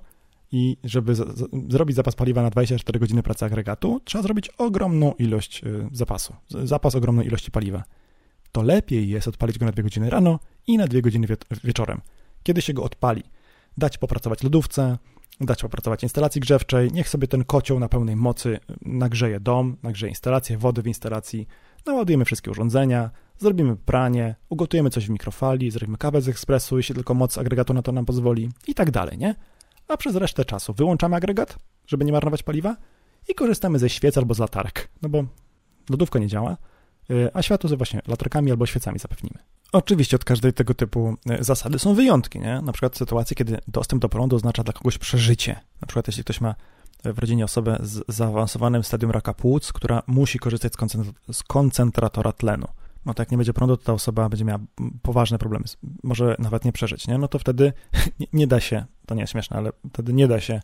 i 0.51 0.77
żeby 0.83 1.15
zrobić 1.69 1.95
zapas 1.95 2.15
paliwa 2.15 2.41
na 2.41 2.49
24 2.49 2.99
godziny 2.99 3.23
pracy 3.23 3.45
agregatu, 3.45 4.01
trzeba 4.03 4.21
zrobić 4.21 4.49
ogromną 4.49 5.13
ilość 5.13 5.63
y, 5.63 5.89
zapasu, 5.91 6.35
zapas 6.63 6.95
ogromnej 6.95 7.27
ilości 7.27 7.51
paliwa. 7.51 7.83
To 8.51 8.61
lepiej 8.61 9.09
jest 9.09 9.27
odpalić 9.27 9.59
go 9.59 9.65
na 9.65 9.71
2 9.71 9.83
godziny 9.83 10.09
rano 10.09 10.39
i 10.67 10.77
na 10.77 10.87
2 10.87 11.01
godziny 11.01 11.27
wie, 11.27 11.37
wieczorem. 11.63 12.01
Kiedy 12.43 12.61
się 12.61 12.73
go 12.73 12.83
odpali, 12.83 13.23
dać 13.77 13.97
popracować 13.97 14.43
lodówce, 14.43 14.97
dać 15.41 15.61
popracować 15.61 16.03
instalacji 16.03 16.41
grzewczej, 16.41 16.91
niech 16.91 17.09
sobie 17.09 17.27
ten 17.27 17.43
kocioł 17.43 17.79
na 17.79 17.89
pełnej 17.89 18.15
mocy 18.15 18.59
nagrzeje 18.81 19.39
dom, 19.39 19.77
nagrzeje 19.83 20.09
instalację, 20.09 20.57
wody 20.57 20.81
w 20.81 20.87
instalacji, 20.87 21.47
naładujemy 21.85 22.25
wszystkie 22.25 22.51
urządzenia, 22.51 23.09
zrobimy 23.37 23.75
pranie, 23.75 24.35
ugotujemy 24.49 24.89
coś 24.89 25.07
w 25.07 25.09
mikrofali, 25.09 25.71
zrobimy 25.71 25.97
kawę 25.97 26.21
z 26.21 26.27
ekspresu, 26.27 26.77
jeśli 26.77 26.95
tylko 26.95 27.13
moc 27.13 27.37
agregatu 27.37 27.73
na 27.73 27.81
to 27.81 27.91
nam 27.91 28.05
pozwoli 28.05 28.49
i 28.67 28.73
tak 28.73 28.91
dalej, 28.91 29.17
nie? 29.17 29.35
A 29.91 29.97
przez 29.97 30.15
resztę 30.15 30.45
czasu 30.45 30.73
wyłączamy 30.73 31.15
agregat, 31.15 31.57
żeby 31.87 32.05
nie 32.05 32.11
marnować 32.11 32.43
paliwa 32.43 32.75
i 33.27 33.35
korzystamy 33.35 33.79
ze 33.79 33.89
świec 33.89 34.17
albo 34.17 34.33
z 34.33 34.39
latarek, 34.39 34.89
no 35.01 35.09
bo 35.09 35.23
lodówka 35.89 36.19
nie 36.19 36.27
działa, 36.27 36.57
y, 37.11 37.29
a 37.33 37.41
światło 37.41 37.69
ze 37.69 37.77
właśnie 37.77 38.01
latarkami 38.07 38.51
albo 38.51 38.65
świecami 38.65 38.99
zapewnimy. 38.99 39.39
Oczywiście 39.71 40.15
od 40.15 40.23
każdej 40.23 40.53
tego 40.53 40.73
typu 40.73 41.15
y, 41.39 41.43
zasady 41.43 41.79
są 41.79 41.93
wyjątki, 41.93 42.39
nie? 42.39 42.61
Na 42.61 42.71
przykład 42.71 42.97
sytuacje, 42.97 43.35
kiedy 43.35 43.57
dostęp 43.67 44.01
do 44.01 44.09
prądu 44.09 44.35
oznacza 44.35 44.63
dla 44.63 44.73
kogoś 44.73 44.97
przeżycie. 44.97 45.59
Na 45.81 45.87
przykład 45.87 46.07
jeśli 46.07 46.23
ktoś 46.23 46.41
ma 46.41 46.55
w 47.03 47.19
rodzinie 47.19 47.45
osobę 47.45 47.77
z 47.83 48.03
zaawansowanym 48.07 48.83
stadium 48.83 49.11
raka 49.11 49.33
płuc, 49.33 49.73
która 49.73 50.03
musi 50.07 50.39
korzystać 50.39 50.73
z 51.31 51.43
koncentratora 51.43 52.31
tlenu 52.31 52.67
no 53.05 53.13
to 53.13 53.21
jak 53.21 53.31
nie 53.31 53.37
będzie 53.37 53.53
prądu, 53.53 53.77
to 53.77 53.83
ta 53.83 53.93
osoba 53.93 54.29
będzie 54.29 54.45
miała 54.45 54.59
poważne 55.01 55.37
problemy, 55.37 55.65
może 56.03 56.35
nawet 56.39 56.65
nie 56.65 56.71
przeżyć, 56.71 57.07
nie? 57.07 57.17
No 57.17 57.27
to 57.27 57.39
wtedy 57.39 57.73
nie, 58.19 58.27
nie 58.33 58.47
da 58.47 58.59
się, 58.59 58.85
to 59.05 59.15
nie 59.15 59.21
jest 59.21 59.31
śmieszne, 59.31 59.57
ale 59.57 59.71
wtedy 59.93 60.13
nie 60.13 60.27
da 60.27 60.39
się 60.39 60.61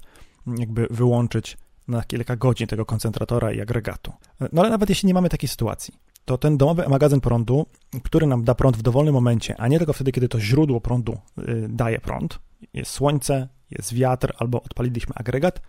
jakby 0.57 0.87
wyłączyć 0.89 1.57
na 1.87 2.03
kilka 2.03 2.35
godzin 2.35 2.67
tego 2.67 2.85
koncentratora 2.85 3.51
i 3.51 3.61
agregatu. 3.61 4.13
No 4.51 4.61
ale 4.61 4.69
nawet 4.69 4.89
jeśli 4.89 5.07
nie 5.07 5.13
mamy 5.13 5.29
takiej 5.29 5.49
sytuacji, 5.49 5.93
to 6.25 6.37
ten 6.37 6.57
domowy 6.57 6.89
magazyn 6.89 7.21
prądu, 7.21 7.65
który 8.03 8.27
nam 8.27 8.43
da 8.43 8.55
prąd 8.55 8.77
w 8.77 8.81
dowolnym 8.81 9.13
momencie, 9.13 9.55
a 9.57 9.67
nie 9.67 9.77
tylko 9.77 9.93
wtedy, 9.93 10.11
kiedy 10.11 10.29
to 10.29 10.39
źródło 10.39 10.81
prądu 10.81 11.17
y, 11.39 11.67
daje 11.69 11.99
prąd, 11.99 12.39
jest 12.73 12.91
słońce, 12.91 13.47
jest 13.71 13.93
wiatr 13.93 14.33
albo 14.37 14.61
odpaliliśmy 14.61 15.15
agregat, 15.15 15.61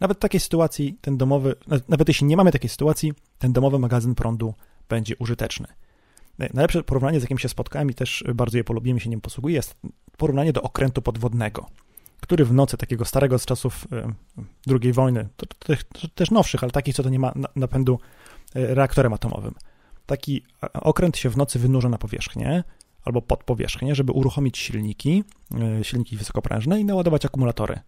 nawet 0.00 0.18
w 0.18 0.20
takiej 0.20 0.40
sytuacji 0.40 0.98
ten 1.00 1.16
domowy, 1.16 1.54
nawet 1.88 2.08
jeśli 2.08 2.26
nie 2.26 2.36
mamy 2.36 2.52
takiej 2.52 2.70
sytuacji, 2.70 3.12
ten 3.38 3.52
domowy 3.52 3.78
magazyn 3.78 4.14
prądu 4.14 4.54
będzie 4.88 5.16
użyteczny. 5.18 5.66
Najlepsze 6.38 6.82
porównanie, 6.82 7.20
z 7.20 7.22
jakim 7.22 7.38
się 7.38 7.48
spotkałem 7.48 7.90
i 7.90 7.94
też 7.94 8.24
bardzo 8.34 8.58
je 8.58 8.64
polubiłem 8.64 9.00
się 9.00 9.10
nim 9.10 9.20
posługuję, 9.20 9.54
jest 9.54 9.76
porównanie 10.16 10.52
do 10.52 10.62
okrętu 10.62 11.02
podwodnego, 11.02 11.66
który 12.20 12.44
w 12.44 12.52
nocy 12.52 12.76
takiego 12.76 13.04
starego 13.04 13.38
z 13.38 13.46
czasów 13.46 13.86
II 14.82 14.92
wojny, 14.92 15.28
to, 15.36 15.46
to, 15.46 15.74
to, 15.92 16.08
też 16.14 16.30
nowszych, 16.30 16.62
ale 16.62 16.72
takich, 16.72 16.94
co 16.94 17.02
to 17.02 17.08
nie 17.08 17.18
ma 17.18 17.32
napędu 17.56 18.00
y, 18.56 18.74
reaktorem 18.74 19.12
atomowym. 19.12 19.54
Taki 20.06 20.42
okręt 20.72 21.16
się 21.16 21.30
w 21.30 21.36
nocy 21.36 21.58
wynurza 21.58 21.88
na 21.88 21.98
powierzchnię 21.98 22.64
albo 23.04 23.22
pod 23.22 23.44
powierzchnię, 23.44 23.94
żeby 23.94 24.12
uruchomić 24.12 24.58
silniki, 24.58 25.24
y, 25.80 25.84
silniki 25.84 26.16
wysokoprężne 26.16 26.80
i 26.80 26.84
naładować 26.84 27.24
akumulatory 27.24 27.80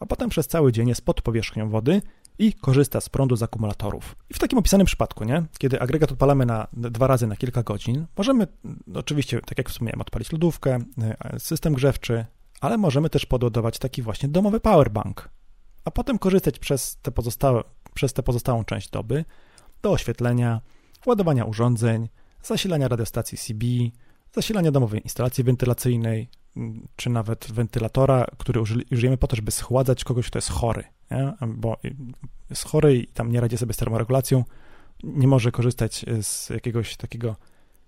a 0.00 0.06
potem 0.06 0.30
przez 0.30 0.48
cały 0.48 0.72
dzień 0.72 0.88
jest 0.88 1.04
pod 1.04 1.22
powierzchnią 1.22 1.68
wody 1.68 2.02
i 2.38 2.52
korzysta 2.52 3.00
z 3.00 3.08
prądu 3.08 3.36
z 3.36 3.42
akumulatorów. 3.42 4.16
I 4.30 4.34
w 4.34 4.38
takim 4.38 4.58
opisanym 4.58 4.86
przypadku, 4.86 5.24
nie? 5.24 5.44
kiedy 5.58 5.80
agregat 5.80 6.12
odpalamy 6.12 6.46
na 6.46 6.66
dwa 6.72 7.06
razy 7.06 7.26
na 7.26 7.36
kilka 7.36 7.62
godzin, 7.62 8.06
możemy 8.18 8.46
oczywiście, 8.94 9.40
tak 9.40 9.58
jak 9.58 9.70
wspomniałem, 9.70 10.00
odpalić 10.00 10.32
lodówkę, 10.32 10.78
e, 11.02 11.40
system 11.40 11.74
grzewczy, 11.74 12.26
ale 12.60 12.78
możemy 12.78 13.10
też 13.10 13.26
podładować 13.26 13.78
taki 13.78 14.02
właśnie 14.02 14.28
domowy 14.28 14.60
powerbank, 14.60 15.28
a 15.84 15.90
potem 15.90 16.18
korzystać 16.18 16.58
przez 16.58 16.98
te 17.02 17.12
pozostałe, 17.12 17.64
przez 17.94 18.12
tę 18.12 18.22
pozostałą 18.22 18.64
część 18.64 18.90
doby 18.90 19.24
do 19.82 19.90
oświetlenia, 19.90 20.60
ładowania 21.06 21.44
urządzeń, 21.44 22.08
zasilania 22.42 22.88
radiostacji 22.88 23.38
CB, 23.38 23.66
zasilania 24.32 24.72
domowej 24.72 25.00
instalacji 25.02 25.44
wentylacyjnej, 25.44 26.28
czy 26.96 27.10
nawet 27.10 27.52
wentylatora, 27.52 28.26
który 28.38 28.60
użyjemy 28.92 29.16
po 29.16 29.26
to, 29.26 29.36
żeby 29.36 29.50
schładzać 29.50 30.04
kogoś, 30.04 30.26
kto 30.26 30.38
jest 30.38 30.50
chory, 30.50 30.84
nie? 31.10 31.32
bo 31.46 31.76
jest 32.50 32.64
chory 32.64 32.96
i 32.96 33.06
tam 33.06 33.32
nie 33.32 33.40
radzi 33.40 33.58
sobie 33.58 33.74
z 33.74 33.76
termoregulacją, 33.76 34.44
nie 35.02 35.28
może 35.28 35.52
korzystać 35.52 36.04
z 36.22 36.50
jakiegoś 36.50 36.96
takiego, 36.96 37.36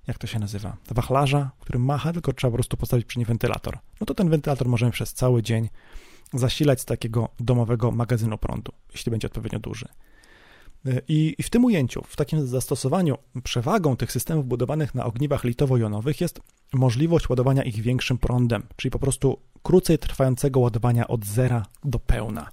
jak 0.06 0.18
to 0.18 0.26
się 0.26 0.38
nazywa, 0.38 0.76
wachlarza, 0.90 1.50
który 1.60 1.78
macha, 1.78 2.12
tylko 2.12 2.32
trzeba 2.32 2.50
po 2.50 2.56
prostu 2.56 2.76
postawić 2.76 3.06
przy 3.06 3.18
nim 3.18 3.28
wentylator. 3.28 3.78
No 4.00 4.06
to 4.06 4.14
ten 4.14 4.30
wentylator 4.30 4.68
możemy 4.68 4.92
przez 4.92 5.12
cały 5.12 5.42
dzień 5.42 5.68
zasilać 6.34 6.80
z 6.80 6.84
takiego 6.84 7.28
domowego 7.40 7.90
magazynu 7.90 8.38
prądu, 8.38 8.72
jeśli 8.92 9.10
będzie 9.10 9.26
odpowiednio 9.26 9.58
duży. 9.58 9.88
I, 11.08 11.34
I, 11.38 11.42
w 11.42 11.50
tym 11.50 11.64
ujęciu, 11.64 12.02
w 12.08 12.16
takim 12.16 12.46
zastosowaniu, 12.46 13.18
przewagą 13.44 13.96
tych 13.96 14.12
systemów 14.12 14.46
budowanych 14.46 14.94
na 14.94 15.04
ogniwach 15.04 15.44
litowo-jonowych 15.44 16.20
jest 16.20 16.40
możliwość 16.72 17.28
ładowania 17.28 17.62
ich 17.62 17.80
większym 17.80 18.18
prądem, 18.18 18.62
czyli 18.76 18.90
po 18.90 18.98
prostu 18.98 19.38
krócej 19.62 19.98
trwającego 19.98 20.60
ładowania 20.60 21.08
od 21.08 21.24
zera 21.24 21.66
do 21.84 21.98
pełna. 21.98 22.50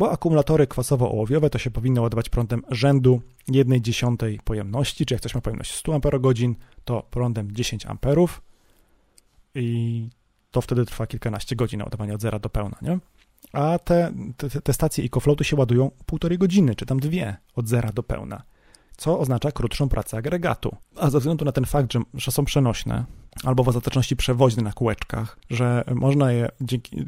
Bo 0.00 0.12
akumulatory 0.12 0.66
kwasowo-ołowiowe 0.66 1.50
to 1.50 1.58
się 1.58 1.70
powinno 1.70 2.02
ładować 2.02 2.28
prądem 2.28 2.62
rzędu 2.70 3.22
1 3.48 3.82
dziesiątej 3.82 4.40
pojemności, 4.44 5.06
czy 5.06 5.14
jak 5.14 5.20
ktoś 5.20 5.34
ma 5.34 5.40
pojemność 5.40 5.74
100 5.74 5.94
Ah, 5.94 6.56
to 6.84 7.02
prądem 7.10 7.52
10 7.52 7.86
A 7.86 7.94
i 9.54 10.08
to 10.50 10.60
wtedy 10.60 10.84
trwa 10.84 11.06
kilkanaście 11.06 11.56
godzin 11.56 11.82
ładowania 11.82 12.14
od 12.14 12.20
zera 12.20 12.38
do 12.38 12.48
pełna, 12.48 12.76
nie? 12.82 12.98
a 13.52 13.78
te, 13.78 14.12
te, 14.36 14.60
te 14.60 14.72
stacje 14.72 15.04
się 15.44 15.56
ładują 15.56 15.90
półtorej 16.06 16.38
godziny, 16.38 16.74
czy 16.74 16.86
tam 16.86 17.00
dwie, 17.00 17.36
od 17.56 17.68
zera 17.68 17.92
do 17.92 18.02
pełna, 18.02 18.42
co 18.96 19.18
oznacza 19.18 19.52
krótszą 19.52 19.88
pracę 19.88 20.16
agregatu. 20.16 20.76
A 20.96 21.10
ze 21.10 21.18
względu 21.18 21.44
na 21.44 21.52
ten 21.52 21.64
fakt, 21.64 21.92
że, 21.92 22.00
że 22.14 22.32
są 22.32 22.44
przenośne, 22.44 23.04
albo 23.44 23.64
w 23.64 23.68
ostateczności 23.68 24.16
przewoźne 24.16 24.62
na 24.62 24.72
kółeczkach, 24.72 25.38
że 25.50 25.84
można 25.94 26.32
je 26.32 26.48
dzięki, 26.60 27.04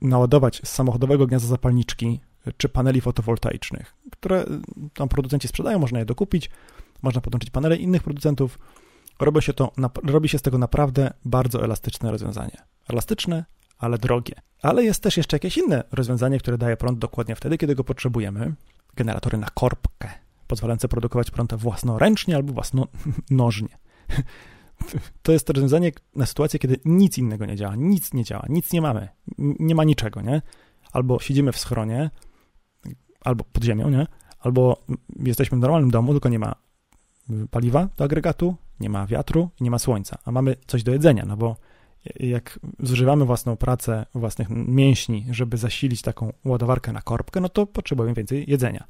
naładować 0.00 0.60
z 0.64 0.68
samochodowego 0.68 1.26
gniazda 1.26 1.48
zapalniczki 1.48 2.20
czy 2.56 2.68
paneli 2.68 3.00
fotowoltaicznych, 3.00 3.94
które 4.12 4.44
tam 4.94 5.08
producenci 5.08 5.48
sprzedają, 5.48 5.78
można 5.78 5.98
je 5.98 6.04
dokupić, 6.04 6.50
można 7.02 7.20
podłączyć 7.20 7.50
panele 7.50 7.76
innych 7.76 8.02
producentów. 8.02 8.58
Robi 9.20 9.42
się, 9.42 9.52
to, 9.52 9.72
robi 10.04 10.28
się 10.28 10.38
z 10.38 10.42
tego 10.42 10.58
naprawdę 10.58 11.12
bardzo 11.24 11.64
elastyczne 11.64 12.10
rozwiązanie. 12.10 12.56
Elastyczne, 12.88 13.44
ale 13.78 13.98
drogie. 13.98 14.34
Ale 14.62 14.84
jest 14.84 15.02
też 15.02 15.16
jeszcze 15.16 15.36
jakieś 15.36 15.56
inne 15.56 15.84
rozwiązanie, 15.92 16.38
które 16.38 16.58
daje 16.58 16.76
prąd 16.76 16.98
dokładnie 16.98 17.36
wtedy, 17.36 17.58
kiedy 17.58 17.74
go 17.74 17.84
potrzebujemy. 17.84 18.54
Generatory 18.96 19.38
na 19.38 19.46
korbkę, 19.54 20.08
pozwalające 20.46 20.88
produkować 20.88 21.30
prąd 21.30 21.54
własnoręcznie 21.54 22.36
albo 22.36 22.52
własnonożnie. 22.52 23.78
To 25.22 25.32
jest 25.32 25.50
rozwiązanie 25.50 25.92
na 26.16 26.26
sytuację, 26.26 26.58
kiedy 26.58 26.80
nic 26.84 27.18
innego 27.18 27.46
nie 27.46 27.56
działa, 27.56 27.76
nic 27.76 28.14
nie 28.14 28.24
działa, 28.24 28.44
nic 28.48 28.72
nie 28.72 28.80
mamy, 28.80 29.08
nie 29.38 29.74
ma 29.74 29.84
niczego, 29.84 30.20
nie? 30.20 30.42
Albo 30.92 31.20
siedzimy 31.20 31.52
w 31.52 31.58
schronie, 31.58 32.10
albo 33.24 33.44
pod 33.44 33.64
ziemią, 33.64 33.90
nie? 33.90 34.06
Albo 34.40 34.82
jesteśmy 35.18 35.58
w 35.58 35.60
normalnym 35.60 35.90
domu, 35.90 36.12
tylko 36.12 36.28
nie 36.28 36.38
ma 36.38 36.54
paliwa 37.50 37.88
do 37.96 38.04
agregatu, 38.04 38.54
nie 38.80 38.90
ma 38.90 39.06
wiatru, 39.06 39.48
nie 39.60 39.70
ma 39.70 39.78
słońca, 39.78 40.18
a 40.24 40.32
mamy 40.32 40.56
coś 40.66 40.82
do 40.82 40.92
jedzenia, 40.92 41.24
no 41.26 41.36
bo 41.36 41.56
jak 42.20 42.60
zużywamy 42.80 43.24
własną 43.24 43.56
pracę, 43.56 44.06
własnych 44.14 44.48
mięśni, 44.50 45.26
żeby 45.30 45.56
zasilić 45.56 46.02
taką 46.02 46.32
ładowarkę 46.44 46.92
na 46.92 47.02
korbkę, 47.02 47.40
no 47.40 47.48
to 47.48 47.66
potrzebujemy 47.66 48.14
więcej 48.14 48.50
jedzenia. 48.50 48.84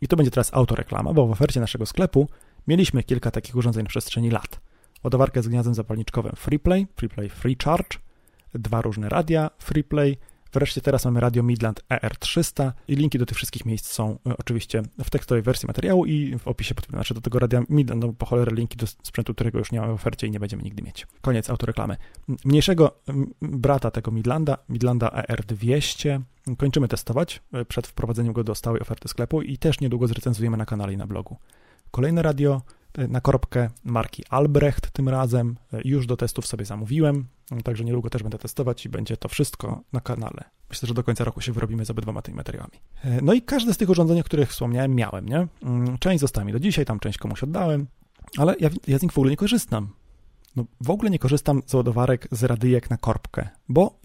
I 0.00 0.08
to 0.08 0.16
będzie 0.16 0.30
teraz 0.30 0.54
autoreklama, 0.54 1.12
bo 1.12 1.26
w 1.26 1.30
ofercie 1.30 1.60
naszego 1.60 1.86
sklepu 1.86 2.28
mieliśmy 2.66 3.02
kilka 3.02 3.30
takich 3.30 3.56
urządzeń 3.56 3.82
na 3.82 3.88
przestrzeni 3.88 4.30
lat. 4.30 4.60
Ładowarkę 5.04 5.42
z 5.42 5.48
gniazdem 5.48 5.74
zapalniczkowym 5.74 6.32
FreePlay, 6.36 6.86
FreePlay 6.96 7.28
Free 7.28 7.56
Charge, 7.64 7.98
dwa 8.54 8.82
różne 8.82 9.08
radia 9.08 9.50
FreePlay, 9.58 10.16
Wreszcie 10.54 10.80
teraz 10.80 11.04
mamy 11.04 11.20
Radio 11.20 11.42
Midland 11.42 11.80
ER300 11.90 12.72
i 12.88 12.96
linki 12.96 13.18
do 13.18 13.26
tych 13.26 13.36
wszystkich 13.36 13.64
miejsc 13.64 13.92
są 13.92 14.18
e, 14.26 14.36
oczywiście 14.36 14.82
w 15.04 15.10
tekstowej 15.10 15.42
wersji 15.42 15.66
materiału 15.66 16.06
i 16.06 16.38
w 16.38 16.48
opisie 16.48 16.74
znaczy 16.90 17.14
do 17.14 17.20
tego 17.20 17.38
Radia 17.38 17.62
Midland, 17.68 18.04
no 18.04 18.12
po 18.12 18.26
cholerę 18.26 18.52
linki 18.54 18.76
do 18.76 18.86
sprzętu, 18.86 19.34
którego 19.34 19.58
już 19.58 19.72
nie 19.72 19.80
mamy 19.80 19.92
w 19.92 19.94
ofercie 19.94 20.26
i 20.26 20.30
nie 20.30 20.40
będziemy 20.40 20.62
nigdy 20.62 20.82
mieć. 20.82 21.06
Koniec 21.20 21.50
autoreklamy. 21.50 21.96
Mniejszego 22.44 23.00
brata 23.42 23.90
tego 23.90 24.10
Midlanda, 24.10 24.58
Midlanda 24.68 25.08
ER200, 25.08 26.20
kończymy 26.56 26.88
testować 26.88 27.42
e, 27.52 27.64
przed 27.64 27.86
wprowadzeniem 27.86 28.32
go 28.32 28.44
do 28.44 28.54
stałej 28.54 28.80
oferty 28.80 29.08
sklepu 29.08 29.42
i 29.42 29.58
też 29.58 29.80
niedługo 29.80 30.06
zrecenzujemy 30.06 30.56
na 30.56 30.66
kanale 30.66 30.92
i 30.92 30.96
na 30.96 31.06
blogu. 31.06 31.36
Kolejne 31.90 32.22
radio 32.22 32.62
na 33.08 33.20
korbkę 33.20 33.70
marki 33.84 34.22
Albrecht 34.30 34.90
tym 34.90 35.08
razem. 35.08 35.56
Już 35.84 36.06
do 36.06 36.16
testów 36.16 36.46
sobie 36.46 36.64
zamówiłem, 36.64 37.26
także 37.64 37.84
niedługo 37.84 38.10
też 38.10 38.22
będę 38.22 38.38
testować 38.38 38.86
i 38.86 38.88
będzie 38.88 39.16
to 39.16 39.28
wszystko 39.28 39.80
na 39.92 40.00
kanale. 40.00 40.44
Myślę, 40.70 40.86
że 40.86 40.94
do 40.94 41.04
końca 41.04 41.24
roku 41.24 41.40
się 41.40 41.52
wyrobimy 41.52 41.84
z 41.84 41.90
obydwoma 41.90 42.22
tymi 42.22 42.36
materiałami. 42.36 42.72
No 43.22 43.32
i 43.32 43.42
każde 43.42 43.74
z 43.74 43.76
tych 43.76 43.90
urządzeń, 43.90 44.20
o 44.20 44.24
których 44.24 44.50
wspomniałem, 44.50 44.94
miałem, 44.94 45.28
nie? 45.28 45.46
Mm, 45.62 45.98
część 45.98 46.20
została 46.20 46.44
mi 46.44 46.52
do 46.52 46.60
dzisiaj, 46.60 46.84
tam 46.84 47.00
część 47.00 47.18
komuś 47.18 47.42
oddałem, 47.42 47.86
ale 48.38 48.54
ja, 48.60 48.70
ja 48.86 48.98
z 48.98 49.02
nich 49.02 49.12
w 49.12 49.18
ogóle 49.18 49.30
nie 49.30 49.36
korzystam. 49.36 49.88
No, 50.56 50.64
w 50.80 50.90
ogóle 50.90 51.10
nie 51.10 51.18
korzystam 51.18 51.62
z 51.66 51.74
ładowarek 51.74 52.28
z 52.30 52.44
radyjek 52.44 52.90
na 52.90 52.96
korbkę, 52.96 53.48
bo 53.68 54.00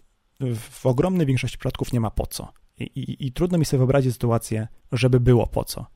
w 0.54 0.86
ogromnej 0.86 1.26
większości 1.26 1.58
przypadków 1.58 1.92
nie 1.92 2.00
ma 2.00 2.10
po 2.10 2.26
co. 2.26 2.52
I, 2.78 2.84
i, 2.84 3.26
I 3.26 3.32
trudno 3.32 3.58
mi 3.58 3.64
sobie 3.64 3.78
wyobrazić 3.78 4.12
sytuację, 4.12 4.68
żeby 4.92 5.20
było 5.20 5.46
po 5.46 5.64
co. 5.64 5.86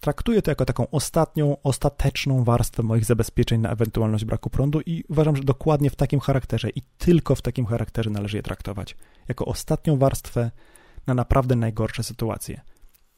Traktuję 0.00 0.42
to 0.42 0.50
jako 0.50 0.64
taką 0.64 0.90
ostatnią, 0.90 1.56
ostateczną 1.62 2.44
warstwę 2.44 2.82
moich 2.82 3.04
zabezpieczeń 3.04 3.60
na 3.60 3.70
ewentualność 3.70 4.24
braku 4.24 4.50
prądu 4.50 4.80
i 4.80 5.04
uważam, 5.08 5.36
że 5.36 5.42
dokładnie 5.42 5.90
w 5.90 5.96
takim 5.96 6.20
charakterze 6.20 6.70
i 6.70 6.82
tylko 6.98 7.34
w 7.34 7.42
takim 7.42 7.66
charakterze 7.66 8.10
należy 8.10 8.36
je 8.36 8.42
traktować. 8.42 8.96
Jako 9.28 9.44
ostatnią 9.44 9.96
warstwę 9.96 10.50
na 11.06 11.14
naprawdę 11.14 11.56
najgorsze 11.56 12.02
sytuacje. 12.02 12.60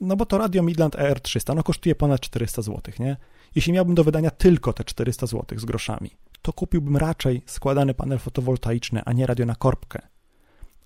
No 0.00 0.16
bo 0.16 0.26
to 0.26 0.38
radio 0.38 0.62
Midland 0.62 0.96
ER300 0.96 1.56
no 1.56 1.62
kosztuje 1.62 1.94
ponad 1.94 2.20
400 2.20 2.62
zł, 2.62 2.94
nie? 2.98 3.16
Jeśli 3.54 3.72
miałbym 3.72 3.94
do 3.94 4.04
wydania 4.04 4.30
tylko 4.30 4.72
te 4.72 4.84
400 4.84 5.26
zł 5.26 5.58
z 5.58 5.64
groszami, 5.64 6.10
to 6.42 6.52
kupiłbym 6.52 6.96
raczej 6.96 7.42
składany 7.46 7.94
panel 7.94 8.18
fotowoltaiczny, 8.18 9.02
a 9.04 9.12
nie 9.12 9.26
radio 9.26 9.46
na 9.46 9.54
korbkę. 9.54 10.08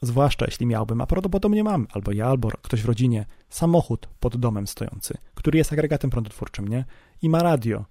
Zwłaszcza 0.04 0.44
jeśli 0.46 0.66
miałbym, 0.66 1.00
a 1.00 1.06
prawdopodobnie 1.06 1.64
mam, 1.64 1.87
albo 1.92 2.12
ja, 2.12 2.26
albo 2.26 2.49
ktoś 2.62 2.82
w 2.82 2.84
rodzinie, 2.84 3.26
samochód 3.49 4.08
pod 4.20 4.37
domem 4.37 4.66
stojący, 4.66 5.14
który 5.34 5.58
jest 5.58 5.73
agregatem 5.73 6.11
prądotwórczym, 6.11 6.68
nie? 6.68 6.84
I 7.23 7.28
ma 7.28 7.42
radio 7.42 7.84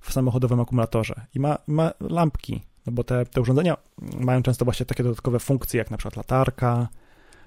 w 0.00 0.12
samochodowym 0.12 0.60
akumulatorze, 0.60 1.26
i 1.34 1.40
ma, 1.40 1.58
ma 1.66 1.92
lampki, 2.00 2.62
no 2.86 2.92
bo 2.92 3.04
te, 3.04 3.26
te 3.26 3.40
urządzenia 3.40 3.76
mają 4.20 4.42
często 4.42 4.64
właśnie 4.64 4.86
takie 4.86 5.02
dodatkowe 5.02 5.38
funkcje, 5.38 5.78
jak 5.78 5.90
na 5.90 5.96
przykład 5.96 6.16
latarka, 6.16 6.88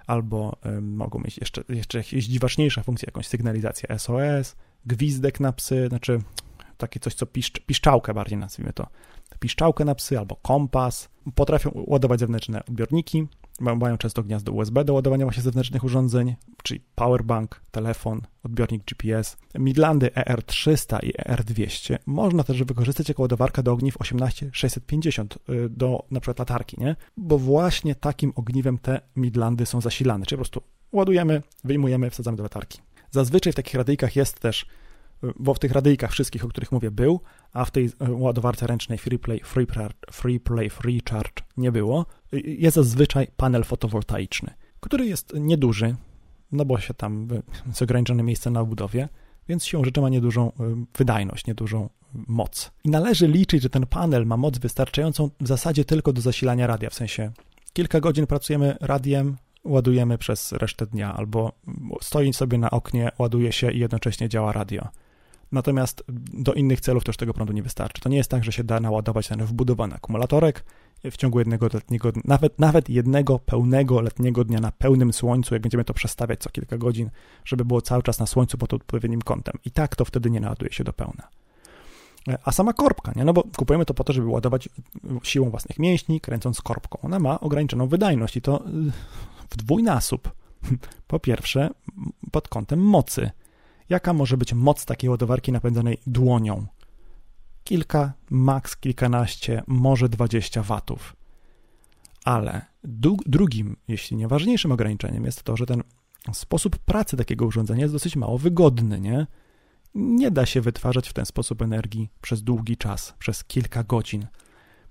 albo 0.08 0.58
y, 0.66 0.82
mogą 0.82 1.20
mieć 1.20 1.38
jeszcze, 1.38 1.64
jeszcze 1.70 1.98
jakieś 1.98 2.26
dziwaczniejsze 2.26 2.84
funkcje, 2.84 3.06
jakąś 3.06 3.28
sygnalizację 3.28 4.00
SOS, 4.00 4.56
gwizdek 4.86 5.40
na 5.40 5.54
psy, 5.54 5.88
znaczy 5.88 6.20
takie 6.78 7.00
coś, 7.00 7.14
co 7.14 7.26
piszcz, 7.26 7.60
piszczałkę 7.60 8.14
bardziej 8.14 8.38
nazwijmy 8.38 8.74
to, 8.74 8.88
piszczałkę 9.40 9.86
na 9.86 9.96
psy 9.96 10.20
albo 10.20 10.36
kompas. 10.36 11.10
Potrafią 11.36 11.72
ładować 11.74 12.20
zewnętrzne 12.20 12.66
odbiorniki, 12.66 13.28
mają 13.62 13.98
często 13.98 14.24
gniazdo 14.24 14.52
USB 14.52 14.86
do 14.86 14.94
ładowania 14.94 15.26
właśnie 15.26 15.44
zewnętrznych 15.44 15.84
urządzeń, 15.84 16.36
czyli 16.64 16.82
powerbank, 16.96 17.62
telefon, 17.72 18.22
odbiornik 18.44 18.84
GPS. 18.86 19.38
Midlandy 19.60 20.08
ER300 20.08 21.00
i 21.04 21.14
ER200 21.14 21.98
można 22.06 22.44
też 22.44 22.64
wykorzystać 22.64 23.10
jako 23.10 23.22
ładowarka 23.22 23.64
do 23.64 23.72
ogniw 23.72 24.02
18650 24.02 25.38
y, 25.50 25.70
do 25.70 26.06
na 26.12 26.20
przykład 26.20 26.40
latarki, 26.40 26.78
nie? 26.80 26.96
Bo 27.18 27.38
właśnie 27.38 27.96
takim 27.96 28.34
ogniwem 28.36 28.78
te 28.78 29.02
Midlandy 29.16 29.66
są 29.66 29.82
zasilane, 29.82 30.26
czyli 30.26 30.38
po 30.38 30.44
prostu 30.44 30.62
ładujemy, 30.92 31.42
wyjmujemy, 31.64 32.10
wsadzamy 32.10 32.38
do 32.38 32.44
latarki. 32.44 32.80
Zazwyczaj 33.12 33.54
w 33.54 33.56
takich 33.56 33.76
radyjkach 33.76 34.16
jest 34.16 34.40
też 34.40 34.66
bo 35.40 35.54
w 35.54 35.60
tych 35.60 35.72
radyjkach 35.72 36.12
wszystkich, 36.12 36.46
o 36.46 36.48
których 36.48 36.72
mówię, 36.72 36.92
był, 36.92 37.20
a 37.54 37.66
w 37.66 37.72
tej 37.72 37.86
e, 37.86 38.12
ładowarce 38.12 38.68
ręcznej 38.68 38.98
FreePlay, 38.98 39.40
Free, 39.40 39.68
free 40.12 40.40
Play, 40.40 40.70
Free 40.70 41.02
Charge 41.10 41.44
nie 41.58 41.72
było, 41.72 42.06
jest 42.44 42.76
zazwyczaj 42.76 43.28
panel 43.38 43.64
fotowoltaiczny, 43.64 44.54
który 44.80 45.06
jest 45.06 45.34
nieduży, 45.34 45.96
no 46.52 46.66
bo 46.66 46.80
się 46.80 46.94
tam 46.94 47.28
jest 47.68 47.82
ograniczone 47.82 48.24
miejsce 48.24 48.52
na 48.52 48.64
budowie, 48.64 49.10
więc 49.48 49.66
siłą 49.66 49.84
rzeczy 49.84 50.02
ma 50.02 50.10
niedużą 50.10 50.52
e, 50.52 50.86
wydajność, 50.98 51.48
niedużą 51.48 51.90
moc. 52.14 52.72
I 52.84 52.90
należy 52.90 53.28
liczyć, 53.28 53.64
że 53.64 53.70
ten 53.70 53.86
panel 53.86 54.26
ma 54.26 54.38
moc 54.38 54.58
wystarczającą 54.58 55.30
w 55.42 55.48
zasadzie 55.48 55.86
tylko 55.86 56.14
do 56.14 56.22
zasilania 56.22 56.68
radia, 56.68 56.90
w 56.90 56.94
sensie 56.94 57.32
kilka 57.74 58.00
godzin 58.00 58.28
pracujemy 58.28 58.78
radiem, 58.82 59.38
ładujemy 59.64 60.18
przez 60.18 60.52
resztę 60.52 60.86
dnia, 60.86 61.14
albo 61.14 61.52
stoi 62.02 62.34
sobie 62.34 62.58
na 62.58 62.72
oknie, 62.72 63.12
ładuje 63.20 63.52
się 63.52 63.72
i 63.72 63.80
jednocześnie 63.80 64.30
działa 64.30 64.52
radio. 64.52 64.88
Natomiast 65.52 66.04
do 66.34 66.54
innych 66.54 66.82
celów 66.82 67.04
też 67.04 67.18
tego 67.18 67.34
prądu 67.34 67.54
nie 67.54 67.64
wystarczy. 67.64 68.02
To 68.02 68.10
nie 68.10 68.18
jest 68.18 68.32
tak, 68.32 68.44
że 68.44 68.52
się 68.52 68.64
da 68.64 68.80
naładować 68.80 69.28
ten 69.28 69.46
wbudowany 69.46 69.96
akumulatorek 69.96 70.64
w 71.04 71.18
ciągu 71.18 71.40
jednego 71.40 71.68
letniego, 71.74 72.12
nawet, 72.26 72.60
nawet 72.60 72.90
jednego 72.90 73.40
pełnego 73.40 74.02
letniego 74.02 74.44
dnia 74.44 74.60
na 74.60 74.72
pełnym 74.72 75.14
słońcu, 75.14 75.56
jak 75.56 75.62
będziemy 75.62 75.84
to 75.84 75.94
przestawiać 75.94 76.40
co 76.40 76.50
kilka 76.50 76.78
godzin, 76.78 77.10
żeby 77.46 77.66
było 77.66 77.82
cały 77.82 78.04
czas 78.04 78.20
na 78.20 78.26
słońcu 78.26 78.58
pod 78.58 78.74
odpowiednim 78.74 79.22
kątem. 79.22 79.56
I 79.66 79.72
tak 79.72 79.96
to 79.96 80.06
wtedy 80.06 80.32
nie 80.32 80.40
naładuje 80.40 80.74
się 80.74 80.84
do 80.84 80.94
pełna. 80.94 81.28
A 82.44 82.52
sama 82.52 82.74
korbka, 82.74 83.12
nie? 83.16 83.26
no 83.26 83.34
bo 83.34 83.44
kupujemy 83.58 83.86
to 83.86 83.94
po 83.94 84.04
to, 84.04 84.14
żeby 84.14 84.28
ładować 84.28 84.70
siłą 85.24 85.50
własnych 85.50 85.80
mięśni, 85.80 86.22
kręcąc 86.22 86.62
korbką. 86.62 87.00
Ona 87.02 87.20
ma 87.20 87.40
ograniczoną 87.40 87.88
wydajność 87.88 88.38
i 88.38 88.42
to 88.42 88.64
w 89.50 89.58
dwójnasób. 89.58 90.32
Po 91.08 91.20
pierwsze, 91.20 91.70
pod 92.32 92.48
kątem 92.48 92.80
mocy. 92.80 93.32
Jaka 93.92 94.14
może 94.14 94.38
być 94.38 94.54
moc 94.54 94.86
takiej 94.86 95.10
ładowarki 95.10 95.52
napędzanej 95.52 95.98
dłonią? 96.08 96.66
Kilka, 97.64 98.14
maks 98.30 98.78
kilkanaście, 98.78 99.64
może 99.68 100.10
20 100.10 100.64
watów. 100.64 101.16
Ale 102.26 102.66
drugim, 103.26 103.76
jeśli 103.88 104.18
nie 104.18 104.28
ważniejszym 104.28 104.72
ograniczeniem 104.72 105.26
jest 105.26 105.44
to, 105.44 105.58
że 105.58 105.66
ten 105.66 105.84
sposób 106.34 106.78
pracy 106.78 107.18
takiego 107.18 107.46
urządzenia 107.46 107.82
jest 107.82 107.94
dosyć 107.94 108.16
mało 108.16 108.38
wygodny, 108.38 109.02
nie? 109.02 109.28
Nie 109.96 110.32
da 110.32 110.46
się 110.46 110.62
wytwarzać 110.62 111.10
w 111.10 111.14
ten 111.14 111.26
sposób 111.26 111.62
energii 111.62 112.10
przez 112.22 112.44
długi 112.44 112.78
czas, 112.78 113.14
przez 113.20 113.44
kilka 113.44 113.84
godzin. 113.84 114.28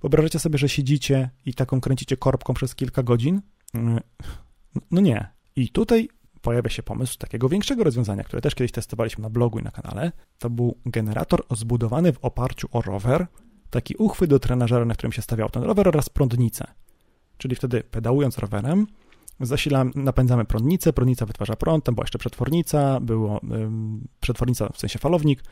Wyobrażacie 0.01 0.39
sobie, 0.39 0.59
że 0.59 0.69
siedzicie 0.69 1.31
i 1.47 1.55
taką 1.55 1.81
kręcicie 1.81 2.17
korbką 2.17 2.55
przez 2.55 2.75
kilka 2.75 3.03
godzin? 3.03 3.43
Mm, 3.75 4.01
no 4.91 5.01
nie. 5.01 5.29
I 5.57 5.69
tutaj 5.69 6.09
pojawia 6.43 6.71
się 6.71 6.83
pomysł 6.83 7.19
takiego 7.19 7.49
większego 7.49 7.85
rozwiązania, 7.85 8.25
które 8.25 8.43
też 8.43 8.55
kiedyś 8.55 8.73
testowaliśmy 8.73 9.23
na 9.23 9.31
blogu 9.31 9.59
i 9.59 9.63
na 9.63 9.71
kanale. 9.71 10.13
To 10.39 10.51
był 10.51 10.77
generator 10.87 11.43
zbudowany 11.51 12.13
w 12.13 12.19
oparciu 12.25 12.69
o 12.73 12.83
rower, 12.83 13.27
taki 13.71 13.95
uchwyt 13.97 14.31
do 14.31 14.39
trenażera, 14.39 14.85
na 14.85 14.95
którym 14.95 15.13
się 15.13 15.23
stawiał 15.23 15.49
ten 15.51 15.63
rower 15.63 15.89
oraz 15.89 16.09
prądnicę. 16.09 16.65
Czyli 17.39 17.57
wtedy 17.57 17.83
pedałując 17.83 18.39
rowerem, 18.39 18.87
zasilam, 19.41 19.93
napędzamy 19.95 20.45
prądnicę, 20.45 20.93
prądnica 20.93 21.27
wytwarza 21.27 21.57
prąd, 21.57 21.85
tam 21.85 21.95
była 21.95 22.05
jeszcze 22.05 22.19
przetwornica, 22.19 23.01
było 23.01 23.41
ym, 23.53 24.09
przetwornica 24.21 24.69
w 24.73 24.79
sensie 24.79 24.99
falownik, 24.99 25.43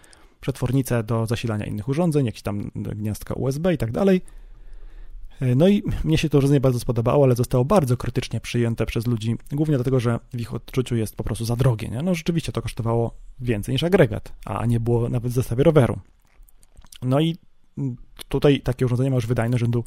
przetwornicę 0.40 1.02
do 1.02 1.26
zasilania 1.26 1.66
innych 1.66 1.88
urządzeń, 1.88 2.26
jakieś 2.26 2.42
tam 2.42 2.70
gniazdka 2.74 3.34
USB 3.34 3.74
i 3.74 3.78
tak 3.78 3.92
dalej. 3.92 4.22
No 5.40 5.68
i 5.68 5.82
mnie 6.04 6.18
się 6.18 6.28
to 6.28 6.38
urządzenie 6.38 6.60
bardzo 6.60 6.80
spodobało, 6.80 7.24
ale 7.24 7.34
zostało 7.34 7.64
bardzo 7.64 7.96
krytycznie 7.96 8.40
przyjęte 8.40 8.86
przez 8.86 9.06
ludzi, 9.06 9.36
głównie 9.52 9.74
dlatego, 9.74 10.00
że 10.00 10.20
w 10.32 10.40
ich 10.40 10.54
odczuciu 10.54 10.96
jest 10.96 11.16
po 11.16 11.24
prostu 11.24 11.44
za 11.44 11.56
drogie. 11.56 11.88
Nie? 11.88 12.02
No 12.02 12.14
rzeczywiście 12.14 12.52
to 12.52 12.62
kosztowało 12.62 13.14
więcej 13.40 13.72
niż 13.72 13.82
agregat, 13.82 14.32
a 14.44 14.66
nie 14.66 14.80
było 14.80 15.08
nawet 15.08 15.32
w 15.32 15.34
zestawie 15.34 15.64
roweru. 15.64 15.98
No 17.02 17.20
i 17.20 17.36
tutaj 18.28 18.60
takie 18.60 18.86
urządzenie 18.86 19.10
ma 19.10 19.16
już 19.16 19.26
wydajność 19.26 19.60
rzędu, 19.60 19.84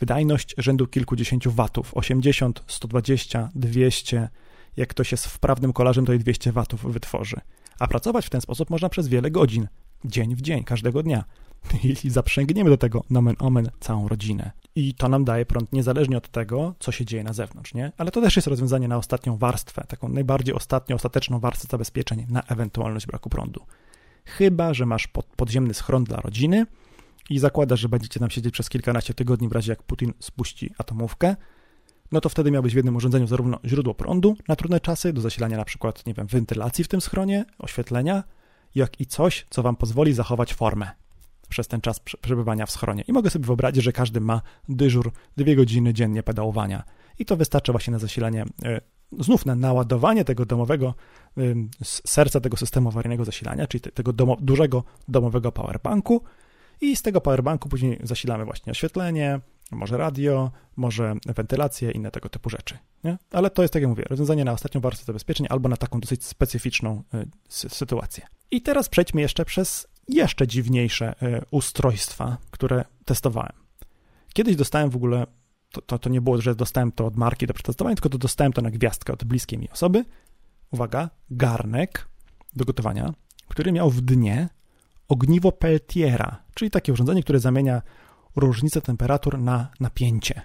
wydajność 0.00 0.54
rzędu 0.58 0.86
kilkudziesięciu 0.86 1.52
watów, 1.52 1.94
80, 1.94 2.64
120, 2.66 3.50
200, 3.54 4.28
jak 4.76 4.88
ktoś 4.88 5.12
jest 5.12 5.26
wprawnym 5.26 5.72
kolarzem, 5.72 6.06
to 6.06 6.12
i 6.12 6.18
200 6.18 6.52
watów 6.52 6.92
wytworzy. 6.92 7.36
A 7.78 7.88
pracować 7.88 8.26
w 8.26 8.30
ten 8.30 8.40
sposób 8.40 8.70
można 8.70 8.88
przez 8.88 9.08
wiele 9.08 9.30
godzin, 9.30 9.68
dzień 10.04 10.34
w 10.34 10.40
dzień, 10.40 10.64
każdego 10.64 11.02
dnia 11.02 11.24
jeśli 11.84 12.10
zaprzęgniemy 12.10 12.70
do 12.70 12.76
tego 12.76 13.04
nomen 13.10 13.36
omen 13.38 13.70
całą 13.80 14.08
rodzinę. 14.08 14.50
I 14.76 14.94
to 14.94 15.08
nam 15.08 15.24
daje 15.24 15.46
prąd 15.46 15.72
niezależnie 15.72 16.16
od 16.16 16.28
tego, 16.28 16.74
co 16.78 16.92
się 16.92 17.04
dzieje 17.04 17.24
na 17.24 17.32
zewnątrz, 17.32 17.74
nie? 17.74 17.92
Ale 17.98 18.10
to 18.10 18.20
też 18.20 18.36
jest 18.36 18.48
rozwiązanie 18.48 18.88
na 18.88 18.96
ostatnią 18.96 19.36
warstwę, 19.36 19.84
taką 19.88 20.08
najbardziej 20.08 20.54
ostatnią, 20.54 20.96
ostateczną 20.96 21.40
warstwę 21.40 21.68
zabezpieczeń 21.70 22.26
na 22.28 22.42
ewentualność 22.42 23.06
braku 23.06 23.30
prądu. 23.30 23.60
Chyba, 24.24 24.74
że 24.74 24.86
masz 24.86 25.06
pod, 25.06 25.26
podziemny 25.26 25.74
schron 25.74 26.04
dla 26.04 26.16
rodziny 26.16 26.66
i 27.30 27.38
zakładasz, 27.38 27.80
że 27.80 27.88
będziecie 27.88 28.20
tam 28.20 28.30
siedzieć 28.30 28.52
przez 28.52 28.68
kilkanaście 28.68 29.14
tygodni 29.14 29.48
w 29.48 29.52
razie 29.52 29.72
jak 29.72 29.82
Putin 29.82 30.12
spuści 30.20 30.70
atomówkę, 30.78 31.36
no 32.12 32.20
to 32.20 32.28
wtedy 32.28 32.50
miałbyś 32.50 32.72
w 32.72 32.76
jednym 32.76 32.96
urządzeniu 32.96 33.26
zarówno 33.26 33.58
źródło 33.64 33.94
prądu 33.94 34.36
na 34.48 34.56
trudne 34.56 34.80
czasy, 34.80 35.12
do 35.12 35.20
zasilania 35.20 35.56
na 35.56 35.64
przykład, 35.64 36.06
nie 36.06 36.14
wiem, 36.14 36.26
wentylacji 36.26 36.84
w 36.84 36.88
tym 36.88 37.00
schronie, 37.00 37.44
oświetlenia, 37.58 38.24
jak 38.74 39.00
i 39.00 39.06
coś, 39.06 39.46
co 39.50 39.62
wam 39.62 39.76
pozwoli 39.76 40.12
zachować 40.12 40.54
formę 40.54 41.03
przez 41.48 41.68
ten 41.68 41.80
czas 41.80 42.00
przebywania 42.00 42.66
w 42.66 42.70
schronie. 42.70 43.04
I 43.08 43.12
mogę 43.12 43.30
sobie 43.30 43.46
wyobrazić, 43.46 43.84
że 43.84 43.92
każdy 43.92 44.20
ma 44.20 44.42
dyżur 44.68 45.12
dwie 45.36 45.56
godziny 45.56 45.94
dziennie 45.94 46.22
pedałowania. 46.22 46.84
I 47.18 47.24
to 47.24 47.36
wystarczy 47.36 47.72
właśnie 47.72 47.92
na 47.92 47.98
zasilanie, 47.98 48.44
e, 48.64 48.80
znów 49.18 49.46
na 49.46 49.54
naładowanie 49.54 50.24
tego 50.24 50.46
domowego, 50.46 50.94
serca 51.82 52.40
tego 52.40 52.56
systemu 52.56 52.88
awaryjnego 52.88 53.24
zasilania, 53.24 53.66
czyli 53.66 53.80
tego 53.80 54.12
domo, 54.12 54.36
dużego 54.40 54.84
domowego 55.08 55.52
powerbanku. 55.52 56.22
I 56.80 56.96
z 56.96 57.02
tego 57.02 57.20
powerbanku 57.20 57.68
później 57.68 57.98
zasilamy 58.02 58.44
właśnie 58.44 58.70
oświetlenie, 58.70 59.40
może 59.70 59.96
radio, 59.96 60.50
może 60.76 61.14
wentylację, 61.26 61.90
inne 61.90 62.10
tego 62.10 62.28
typu 62.28 62.50
rzeczy. 62.50 62.78
Nie? 63.04 63.18
Ale 63.30 63.50
to 63.50 63.62
jest, 63.62 63.74
tak 63.74 63.82
jak 63.82 63.88
mówię, 63.88 64.04
rozwiązanie 64.10 64.44
na 64.44 64.52
ostatnią 64.52 64.80
warstwę 64.80 65.06
zabezpieczeń 65.06 65.46
albo 65.50 65.68
na 65.68 65.76
taką 65.76 66.00
dosyć 66.00 66.24
specyficzną 66.24 67.02
y, 67.14 67.26
sytuację. 67.48 68.26
I 68.50 68.62
teraz 68.62 68.88
przejdźmy 68.88 69.20
jeszcze 69.20 69.44
przez 69.44 69.86
jeszcze 70.08 70.46
dziwniejsze 70.46 71.22
e, 71.22 71.42
ustrojstwa, 71.50 72.36
które 72.50 72.84
testowałem. 73.04 73.52
Kiedyś 74.32 74.56
dostałem 74.56 74.90
w 74.90 74.96
ogóle, 74.96 75.26
to, 75.72 75.82
to, 75.82 75.98
to, 75.98 76.10
nie 76.10 76.20
było, 76.20 76.40
że 76.40 76.54
dostałem 76.54 76.92
to 76.92 77.06
od 77.06 77.16
marki 77.16 77.46
do 77.46 77.54
przetestowania, 77.54 77.96
tylko 77.96 78.08
to 78.08 78.18
dostałem 78.18 78.52
to 78.52 78.62
na 78.62 78.70
gwiazdkę 78.70 79.12
od 79.12 79.24
bliskiej 79.24 79.58
mi 79.58 79.70
osoby. 79.70 80.04
Uwaga, 80.70 81.10
garnek 81.30 82.08
do 82.56 82.64
gotowania, 82.64 83.14
który 83.48 83.72
miał 83.72 83.90
w 83.90 84.00
dnie 84.00 84.48
ogniwo 85.08 85.52
Peltiera, 85.52 86.42
czyli 86.54 86.70
takie 86.70 86.92
urządzenie, 86.92 87.22
które 87.22 87.40
zamienia 87.40 87.82
różnicę 88.36 88.80
temperatur 88.80 89.38
na 89.38 89.68
napięcie. 89.80 90.42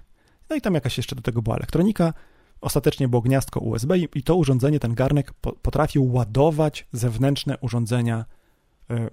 No 0.49 0.55
i 0.55 0.61
tam 0.61 0.73
jakaś 0.73 0.97
jeszcze 0.97 1.15
do 1.15 1.21
tego 1.21 1.41
była 1.41 1.55
elektronika. 1.55 2.13
Ostatecznie 2.61 3.07
było 3.07 3.21
gniazdko 3.21 3.59
USB 3.59 3.97
i 3.97 4.23
to 4.23 4.35
urządzenie, 4.35 4.79
ten 4.79 4.93
garnek 4.93 5.33
potrafił 5.61 6.13
ładować 6.13 6.87
zewnętrzne 6.91 7.57
urządzenia 7.57 8.25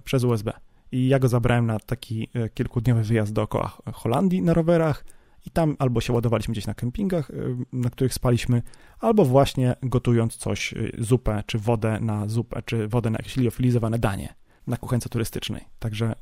przez 0.03 0.23
USB. 0.23 0.53
I 0.91 1.07
ja 1.07 1.19
go 1.19 1.27
zabrałem 1.27 1.65
na 1.65 1.79
taki 1.79 2.29
e, 2.33 2.49
kilkudniowy 2.49 3.03
wyjazd 3.03 3.33
dookoła 3.33 3.77
Holandii 3.93 4.41
na 4.41 4.53
rowerach 4.53 5.05
i 5.45 5.49
tam 5.49 5.75
albo 5.79 6.01
się 6.01 6.13
ładowaliśmy 6.13 6.51
gdzieś 6.51 6.67
na 6.67 6.73
kempingach, 6.73 7.31
e, 7.31 7.33
na 7.73 7.89
których 7.89 8.13
spaliśmy, 8.13 8.61
albo 8.99 9.25
właśnie 9.25 9.75
gotując 9.83 10.37
coś, 10.37 10.73
zupę, 10.97 11.43
czy 11.45 11.59
wodę 11.59 11.99
na 12.01 12.27
zupę, 12.27 12.61
czy 12.65 12.87
wodę 12.87 13.09
na 13.09 13.17
jakieś 13.19 13.37
liofilizowane 13.37 13.99
danie 13.99 14.33
na 14.67 14.77
kuchence 14.77 15.09
turystycznej. 15.09 15.65
Także 15.79 16.15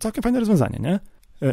całkiem 0.00 0.22
fajne 0.22 0.40
rozwiązanie, 0.40 0.78
nie? 0.80 1.00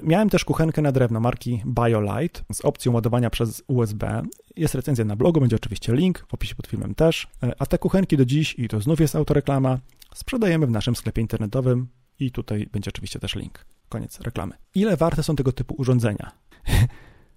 Miałem 0.04 0.30
też 0.30 0.46
kuchenkę 0.46 0.82
na 0.82 0.92
drewno 0.92 1.20
marki 1.20 1.62
BioLite 1.66 2.42
z 2.54 2.62
opcją 2.62 2.94
ładowania 2.94 3.30
przez 3.30 3.64
USB. 3.68 4.24
Jest 4.56 4.76
recenzja 4.76 5.06
na 5.06 5.16
blogu, 5.16 5.40
będzie 5.40 5.56
oczywiście 5.56 5.96
link, 5.96 6.26
w 6.28 6.34
opisie 6.34 6.56
pod 6.56 6.68
filmem 6.68 6.96
też. 6.96 7.28
A 7.60 7.66
te 7.66 7.78
kuchenki 7.78 8.18
do 8.18 8.26
dziś, 8.26 8.56
i 8.60 8.68
to 8.68 8.82
znów 8.82 9.00
jest 9.00 9.16
autoreklama, 9.16 9.78
sprzedajemy 10.16 10.68
w 10.68 10.72
naszym 10.72 10.96
sklepie 10.96 11.22
internetowym 11.22 11.88
i 12.20 12.32
tutaj 12.32 12.68
będzie 12.72 12.90
oczywiście 12.90 13.20
też 13.20 13.36
link. 13.36 13.66
Koniec 13.90 14.22
reklamy. 14.22 14.54
Ile 14.76 14.98
warte 14.98 15.24
są 15.24 15.36
tego 15.36 15.52
typu 15.52 15.76
urządzenia? 15.78 16.32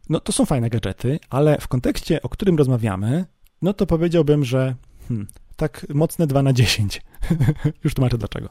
No 0.08 0.20
to 0.20 0.32
są 0.32 0.46
fajne 0.46 0.70
gadżety, 0.70 1.18
ale 1.30 1.58
w 1.60 1.68
kontekście, 1.68 2.22
o 2.22 2.28
którym 2.28 2.58
rozmawiamy, 2.58 3.24
no 3.62 3.72
to 3.72 3.86
powiedziałbym, 3.86 4.44
że 4.44 4.74
hmm, 5.08 5.26
tak 5.56 5.86
mocne 5.94 6.26
2 6.26 6.42
na 6.42 6.52
10. 6.52 7.02
Już 7.84 7.94
tłumaczę 7.94 8.18
dlaczego. 8.18 8.48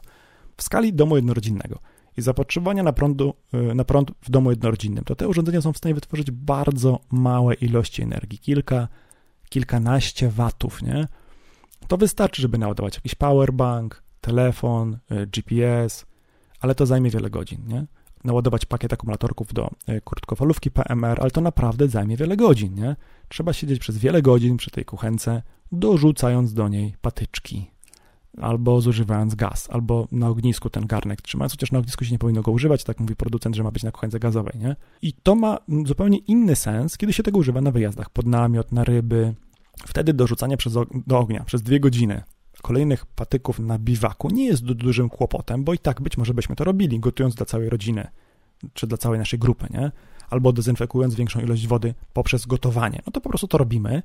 W 0.56 0.62
skali 0.62 0.92
domu 0.92 1.16
jednorodzinnego. 1.16 1.78
i 2.16 2.22
zapotrzebowania 2.22 2.82
na, 2.82 2.92
prądu, 2.92 3.34
y, 3.70 3.74
na 3.74 3.84
prąd 3.84 4.12
w 4.22 4.30
domu 4.30 4.50
jednorodzinnym, 4.50 5.04
to 5.04 5.16
te 5.16 5.28
urządzenia 5.28 5.60
są 5.60 5.72
w 5.72 5.76
stanie 5.76 5.94
wytworzyć 5.94 6.30
bardzo 6.30 7.00
małe 7.10 7.54
ilości 7.54 8.02
energii, 8.02 8.38
kilka, 8.38 8.88
kilkanaście 9.48 10.28
watów, 10.28 10.82
nie? 10.82 11.08
To 11.88 11.96
wystarczy, 11.96 12.42
żeby 12.42 12.58
naładować 12.58 12.94
jakiś 12.94 13.14
powerbank, 13.14 14.02
telefon, 14.26 14.98
y, 15.12 15.26
GPS, 15.26 16.06
ale 16.60 16.74
to 16.74 16.86
zajmie 16.86 17.10
wiele 17.10 17.30
godzin, 17.30 17.58
nie? 17.66 17.86
Naładować 18.24 18.66
pakiet 18.66 18.92
akumulatorków 18.92 19.52
do 19.52 19.70
y, 19.88 20.00
krótkofalówki 20.04 20.70
PMR, 20.70 21.20
ale 21.20 21.30
to 21.30 21.40
naprawdę 21.40 21.88
zajmie 21.88 22.16
wiele 22.16 22.36
godzin, 22.36 22.74
nie? 22.74 22.96
Trzeba 23.28 23.52
siedzieć 23.52 23.78
przez 23.78 23.98
wiele 23.98 24.22
godzin 24.22 24.56
przy 24.56 24.70
tej 24.70 24.84
kuchence, 24.84 25.42
dorzucając 25.72 26.54
do 26.54 26.68
niej 26.68 26.94
patyczki, 27.00 27.70
albo 28.40 28.80
zużywając 28.80 29.34
gaz, 29.34 29.68
albo 29.70 30.08
na 30.12 30.28
ognisku 30.28 30.70
ten 30.70 30.86
garnek 30.86 31.22
trzymając, 31.22 31.52
chociaż 31.52 31.72
na 31.72 31.78
ognisku 31.78 32.04
się 32.04 32.12
nie 32.12 32.18
powinno 32.18 32.42
go 32.42 32.52
używać, 32.52 32.84
tak 32.84 33.00
mówi 33.00 33.16
producent, 33.16 33.56
że 33.56 33.62
ma 33.62 33.70
być 33.70 33.82
na 33.82 33.90
kuchence 33.90 34.18
gazowej, 34.18 34.60
nie? 34.60 34.76
I 35.02 35.12
to 35.12 35.34
ma 35.34 35.58
zupełnie 35.86 36.18
inny 36.18 36.56
sens, 36.56 36.98
kiedy 36.98 37.12
się 37.12 37.22
tego 37.22 37.38
używa 37.38 37.60
na 37.60 37.70
wyjazdach 37.70 38.10
pod 38.10 38.26
namiot, 38.26 38.72
na 38.72 38.84
ryby. 38.84 39.34
Wtedy 39.86 40.12
dorzucanie 40.12 40.56
przez, 40.56 40.72
do 41.06 41.18
ognia 41.18 41.44
przez 41.44 41.62
dwie 41.62 41.80
godziny 41.80 42.22
kolejnych 42.62 43.06
patyków 43.06 43.58
na 43.58 43.78
biwaku 43.78 44.30
nie 44.30 44.46
jest 44.46 44.64
dużym 44.64 45.08
kłopotem, 45.08 45.64
bo 45.64 45.74
i 45.74 45.78
tak 45.78 46.00
być 46.00 46.16
może 46.16 46.34
byśmy 46.34 46.56
to 46.56 46.64
robili, 46.64 47.00
gotując 47.00 47.34
dla 47.34 47.46
całej 47.46 47.70
rodziny, 47.70 48.08
czy 48.74 48.86
dla 48.86 48.98
całej 48.98 49.18
naszej 49.18 49.38
grupy, 49.38 49.66
nie? 49.70 49.92
Albo 50.30 50.52
dezynfekując 50.52 51.14
większą 51.14 51.40
ilość 51.40 51.66
wody 51.66 51.94
poprzez 52.12 52.46
gotowanie. 52.46 53.02
No 53.06 53.12
to 53.12 53.20
po 53.20 53.28
prostu 53.28 53.48
to 53.48 53.58
robimy, 53.58 54.02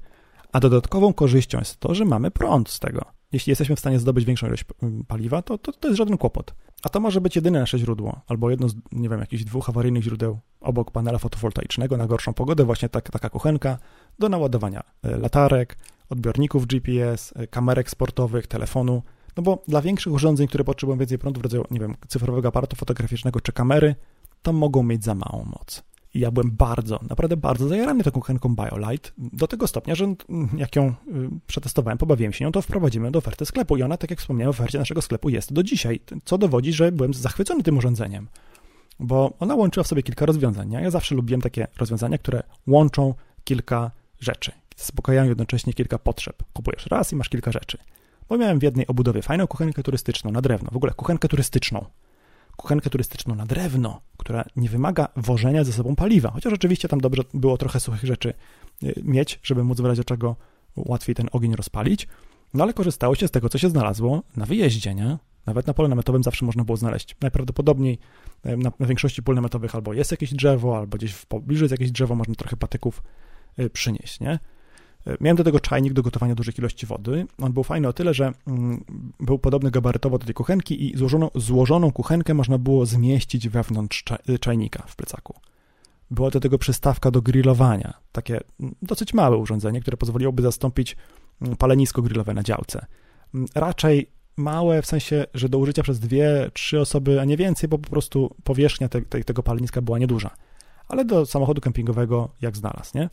a 0.51 0.59
dodatkową 0.59 1.13
korzyścią 1.13 1.59
jest 1.59 1.79
to, 1.79 1.95
że 1.95 2.05
mamy 2.05 2.31
prąd 2.31 2.69
z 2.69 2.79
tego. 2.79 3.05
Jeśli 3.31 3.51
jesteśmy 3.51 3.75
w 3.75 3.79
stanie 3.79 3.99
zdobyć 3.99 4.25
większą 4.25 4.47
ilość 4.47 4.65
mm, 4.83 5.03
paliwa, 5.07 5.41
to, 5.41 5.57
to, 5.57 5.71
to 5.71 5.87
jest 5.87 5.97
żaden 5.97 6.17
kłopot. 6.17 6.55
A 6.83 6.89
to 6.89 6.99
może 6.99 7.21
być 7.21 7.35
jedyne 7.35 7.59
nasze 7.59 7.79
źródło, 7.79 8.21
albo 8.27 8.49
jedno 8.49 8.69
z, 8.69 8.75
nie 8.91 9.09
wiem, 9.09 9.19
jakichś 9.19 9.43
dwóch 9.43 9.69
awaryjnych 9.69 10.03
źródeł 10.03 10.39
obok 10.61 10.91
panela 10.91 11.17
fotowoltaicznego 11.17 11.97
na 11.97 12.07
gorszą 12.07 12.33
pogodę, 12.33 12.63
właśnie 12.63 12.89
tak, 12.89 13.11
taka 13.11 13.29
kuchenka 13.29 13.77
do 14.19 14.29
naładowania 14.29 14.83
e, 15.03 15.17
latarek, 15.17 15.77
odbiorników 16.11 16.67
GPS, 16.67 17.33
e, 17.35 17.47
kamerek 17.47 17.89
sportowych, 17.89 18.47
telefonu. 18.47 19.03
No 19.37 19.43
bo 19.43 19.63
dla 19.67 19.81
większych 19.81 20.13
urządzeń, 20.13 20.47
które 20.47 20.63
potrzebują 20.63 20.97
więcej 20.97 21.17
prądu 21.17 21.39
w 21.39 21.43
rodzaju, 21.43 21.65
nie 21.71 21.79
wiem, 21.79 21.95
cyfrowego 22.07 22.47
aparatu 22.47 22.75
fotograficznego 22.75 23.41
czy 23.41 23.51
kamery, 23.51 23.95
to 24.41 24.53
mogą 24.53 24.83
mieć 24.83 25.03
za 25.03 25.15
małą 25.15 25.45
moc. 25.45 25.83
I 26.13 26.19
ja 26.19 26.31
byłem 26.31 26.51
bardzo, 26.51 26.99
naprawdę 27.09 27.37
bardzo 27.37 27.67
zajarany 27.67 28.03
tą 28.03 28.11
kuchenką 28.11 28.55
BioLite, 28.55 29.09
do 29.17 29.47
tego 29.47 29.67
stopnia, 29.67 29.95
że 29.95 30.05
jak 30.57 30.75
ją 30.75 30.87
y, 30.87 30.93
przetestowałem, 31.47 31.97
pobawiłem 31.97 32.33
się 32.33 32.45
nią, 32.45 32.51
to 32.51 32.61
wprowadzimy 32.61 33.11
do 33.11 33.19
oferty 33.19 33.45
sklepu 33.45 33.77
i 33.77 33.83
ona, 33.83 33.97
tak 33.97 34.09
jak 34.09 34.19
wspomniałem, 34.19 34.53
w 34.53 34.55
ofercie 34.59 34.79
naszego 34.79 35.01
sklepu 35.01 35.29
jest 35.29 35.53
do 35.53 35.63
dzisiaj, 35.63 35.99
co 36.25 36.37
dowodzi, 36.37 36.73
że 36.73 36.91
byłem 36.91 37.13
zachwycony 37.13 37.63
tym 37.63 37.77
urządzeniem, 37.77 38.27
bo 38.99 39.33
ona 39.39 39.55
łączyła 39.55 39.83
w 39.83 39.87
sobie 39.87 40.03
kilka 40.03 40.25
rozwiązań. 40.25 40.71
Ja 40.71 40.91
zawsze 40.91 41.15
lubiłem 41.15 41.41
takie 41.41 41.67
rozwiązania, 41.77 42.17
które 42.17 42.43
łączą 42.67 43.13
kilka 43.43 43.91
rzeczy, 44.19 44.51
zaspokajają 44.81 45.29
jednocześnie 45.29 45.73
kilka 45.73 45.99
potrzeb. 45.99 46.43
Kupujesz 46.53 46.85
raz 46.85 47.13
i 47.13 47.15
masz 47.15 47.29
kilka 47.29 47.51
rzeczy. 47.51 47.77
Bo 48.29 48.37
miałem 48.37 48.59
w 48.59 48.63
jednej 48.63 48.87
obudowie 48.87 49.21
fajną 49.21 49.47
kuchenkę 49.47 49.83
turystyczną 49.83 50.31
na 50.31 50.41
drewno, 50.41 50.69
w 50.71 50.75
ogóle 50.75 50.93
kuchenkę 50.93 51.27
turystyczną, 51.27 51.85
kuchenkę 52.57 52.89
turystyczną 52.89 53.35
na 53.35 53.45
drewno, 53.45 54.01
która 54.17 54.45
nie 54.55 54.69
wymaga 54.69 55.07
wożenia 55.15 55.63
ze 55.63 55.73
sobą 55.73 55.95
paliwa, 55.95 56.31
chociaż 56.31 56.53
oczywiście 56.53 56.87
tam 56.87 57.01
dobrze 57.01 57.23
było 57.33 57.57
trochę 57.57 57.79
suchych 57.79 58.03
rzeczy 58.03 58.33
y, 58.83 59.01
mieć, 59.03 59.39
żeby 59.43 59.63
móc 59.63 59.81
w 59.81 59.85
razie 59.85 60.03
czego 60.03 60.35
łatwiej 60.75 61.15
ten 61.15 61.27
ogień 61.31 61.55
rozpalić, 61.55 62.07
no 62.53 62.63
ale 62.63 62.73
korzystało 62.73 63.15
się 63.15 63.27
z 63.27 63.31
tego, 63.31 63.49
co 63.49 63.57
się 63.57 63.69
znalazło 63.69 64.23
na 64.37 64.45
wyjeździe, 64.45 64.95
nie? 64.95 65.17
Nawet 65.45 65.67
na 65.67 65.73
polu 65.73 65.89
namiotowym 65.89 66.23
zawsze 66.23 66.45
można 66.45 66.63
było 66.63 66.77
znaleźć. 66.77 67.15
Najprawdopodobniej 67.21 67.99
na, 68.43 68.71
na 68.79 68.87
większości 68.87 69.23
pól 69.23 69.35
namiotowych 69.35 69.75
albo 69.75 69.93
jest 69.93 70.11
jakieś 70.11 70.33
drzewo, 70.33 70.77
albo 70.77 70.97
gdzieś 70.97 71.11
w 71.11 71.25
pobliżu 71.25 71.63
jest 71.63 71.71
jakieś 71.71 71.91
drzewo, 71.91 72.15
można 72.15 72.35
trochę 72.35 72.57
patyków 72.57 73.03
y, 73.59 73.69
przynieść, 73.69 74.19
nie? 74.19 74.39
Miałem 75.21 75.37
do 75.37 75.43
tego 75.43 75.59
czajnik 75.59 75.93
do 75.93 76.01
gotowania 76.01 76.35
dużych 76.35 76.57
ilości 76.57 76.85
wody. 76.85 77.25
On 77.41 77.53
był 77.53 77.63
fajny 77.63 77.87
o 77.87 77.93
tyle, 77.93 78.13
że 78.13 78.31
mm, 78.47 78.83
był 79.19 79.39
podobny 79.39 79.71
gabarytowo 79.71 80.17
do 80.17 80.25
tej 80.25 80.33
kuchenki 80.33 80.85
i 80.85 80.97
złożoną, 80.97 81.29
złożoną 81.35 81.91
kuchenkę 81.91 82.33
można 82.33 82.57
było 82.57 82.85
zmieścić 82.85 83.49
wewnątrz 83.49 84.03
czajnika 84.39 84.83
w 84.87 84.95
plecaku. 84.95 85.33
Była 86.11 86.29
do 86.29 86.39
tego 86.39 86.57
przystawka 86.57 87.11
do 87.11 87.21
grillowania, 87.21 87.93
takie 88.11 88.39
mm, 88.59 88.75
dosyć 88.81 89.13
małe 89.13 89.37
urządzenie, 89.37 89.81
które 89.81 89.97
pozwoliłoby 89.97 90.41
zastąpić 90.41 90.95
mm, 91.41 91.55
palenisko 91.55 92.01
grillowe 92.01 92.33
na 92.33 92.43
działce. 92.43 92.85
Raczej 93.55 94.11
małe 94.37 94.81
w 94.81 94.85
sensie, 94.85 95.25
że 95.33 95.49
do 95.49 95.57
użycia 95.57 95.83
przez 95.83 95.99
dwie, 95.99 96.51
trzy 96.53 96.79
osoby, 96.79 97.21
a 97.21 97.25
nie 97.25 97.37
więcej, 97.37 97.69
bo 97.69 97.77
po 97.77 97.89
prostu 97.89 98.35
powierzchnia 98.43 98.89
te, 98.89 99.01
te, 99.01 99.23
tego 99.23 99.43
paleniska 99.43 99.81
była 99.81 99.99
nieduża. 99.99 100.29
Ale 100.87 101.05
do 101.05 101.25
samochodu 101.25 101.61
kempingowego 101.61 102.29
jak 102.41 102.57
znalazł, 102.57 102.91
nie? 102.97 103.09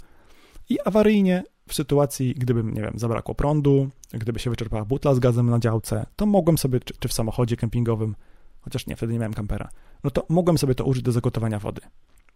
I 0.68 0.80
awaryjnie 0.84 1.42
w 1.68 1.74
sytuacji, 1.74 2.34
gdyby, 2.34 2.64
nie 2.64 2.82
wiem, 2.82 2.98
zabrakło 2.98 3.34
prądu, 3.34 3.88
gdyby 4.12 4.38
się 4.38 4.50
wyczerpała 4.50 4.84
butla 4.84 5.14
z 5.14 5.18
gazem 5.18 5.50
na 5.50 5.58
działce, 5.58 6.06
to 6.16 6.26
mogłem 6.26 6.58
sobie, 6.58 6.80
czy, 6.80 6.94
czy 6.98 7.08
w 7.08 7.12
samochodzie 7.12 7.56
kempingowym, 7.56 8.14
chociaż 8.60 8.86
nie, 8.86 8.96
wtedy 8.96 9.12
nie 9.12 9.18
miałem 9.18 9.34
kampera, 9.34 9.68
no 10.04 10.10
to 10.10 10.26
mogłem 10.28 10.58
sobie 10.58 10.74
to 10.74 10.84
użyć 10.84 11.02
do 11.02 11.12
zagotowania 11.12 11.58
wody, 11.58 11.80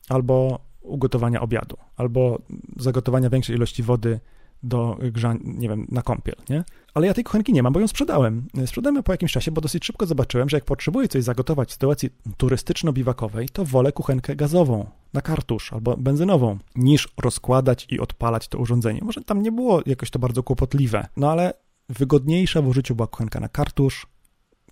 albo 0.08 0.60
ugotowania 0.80 1.40
obiadu, 1.40 1.76
albo 1.96 2.38
zagotowania 2.76 3.30
większej 3.30 3.56
ilości 3.56 3.82
wody 3.82 4.20
do 4.62 4.98
grzań, 5.12 5.40
nie 5.44 5.68
wiem, 5.68 5.86
na 5.90 6.02
kąpiel, 6.02 6.34
nie? 6.50 6.64
Ale 6.94 7.06
ja 7.06 7.14
tej 7.14 7.24
kuchenki 7.24 7.52
nie 7.52 7.62
mam, 7.62 7.72
bo 7.72 7.80
ją 7.80 7.88
sprzedałem. 7.88 8.46
Sprzedałem 8.66 8.96
ją 8.96 9.02
po 9.02 9.12
jakimś 9.12 9.32
czasie, 9.32 9.50
bo 9.50 9.60
dosyć 9.60 9.84
szybko 9.84 10.06
zobaczyłem, 10.06 10.48
że 10.48 10.56
jak 10.56 10.64
potrzebuję 10.64 11.08
coś 11.08 11.24
zagotować 11.24 11.68
w 11.68 11.72
sytuacji 11.72 12.10
turystyczno-biwakowej, 12.36 13.48
to 13.52 13.64
wolę 13.64 13.92
kuchenkę 13.92 14.36
gazową, 14.36 14.86
na 15.12 15.20
kartusz 15.20 15.72
albo 15.72 15.96
benzynową, 15.96 16.58
niż 16.74 17.08
rozkładać 17.22 17.86
i 17.90 18.00
odpalać 18.00 18.48
to 18.48 18.58
urządzenie. 18.58 19.00
Może 19.02 19.20
tam 19.20 19.42
nie 19.42 19.52
było 19.52 19.82
jakoś 19.86 20.10
to 20.10 20.18
bardzo 20.18 20.42
kłopotliwe, 20.42 21.06
no 21.16 21.30
ale 21.30 21.54
wygodniejsza 21.88 22.62
w 22.62 22.68
użyciu 22.68 22.94
była 22.94 23.06
kuchenka 23.06 23.40
na 23.40 23.48
kartusz, 23.48 24.06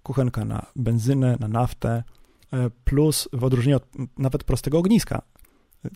kuchenka 0.03 0.45
na 0.45 0.67
benzynę, 0.77 1.37
na 1.41 1.49
naftę, 1.49 2.03
e, 2.53 2.71
plus 2.85 3.29
w 3.33 3.45
odróżnieniu 3.45 3.77
od 3.77 3.87
nawet 4.19 4.45
prostego 4.45 4.79
ogniska. 4.79 5.23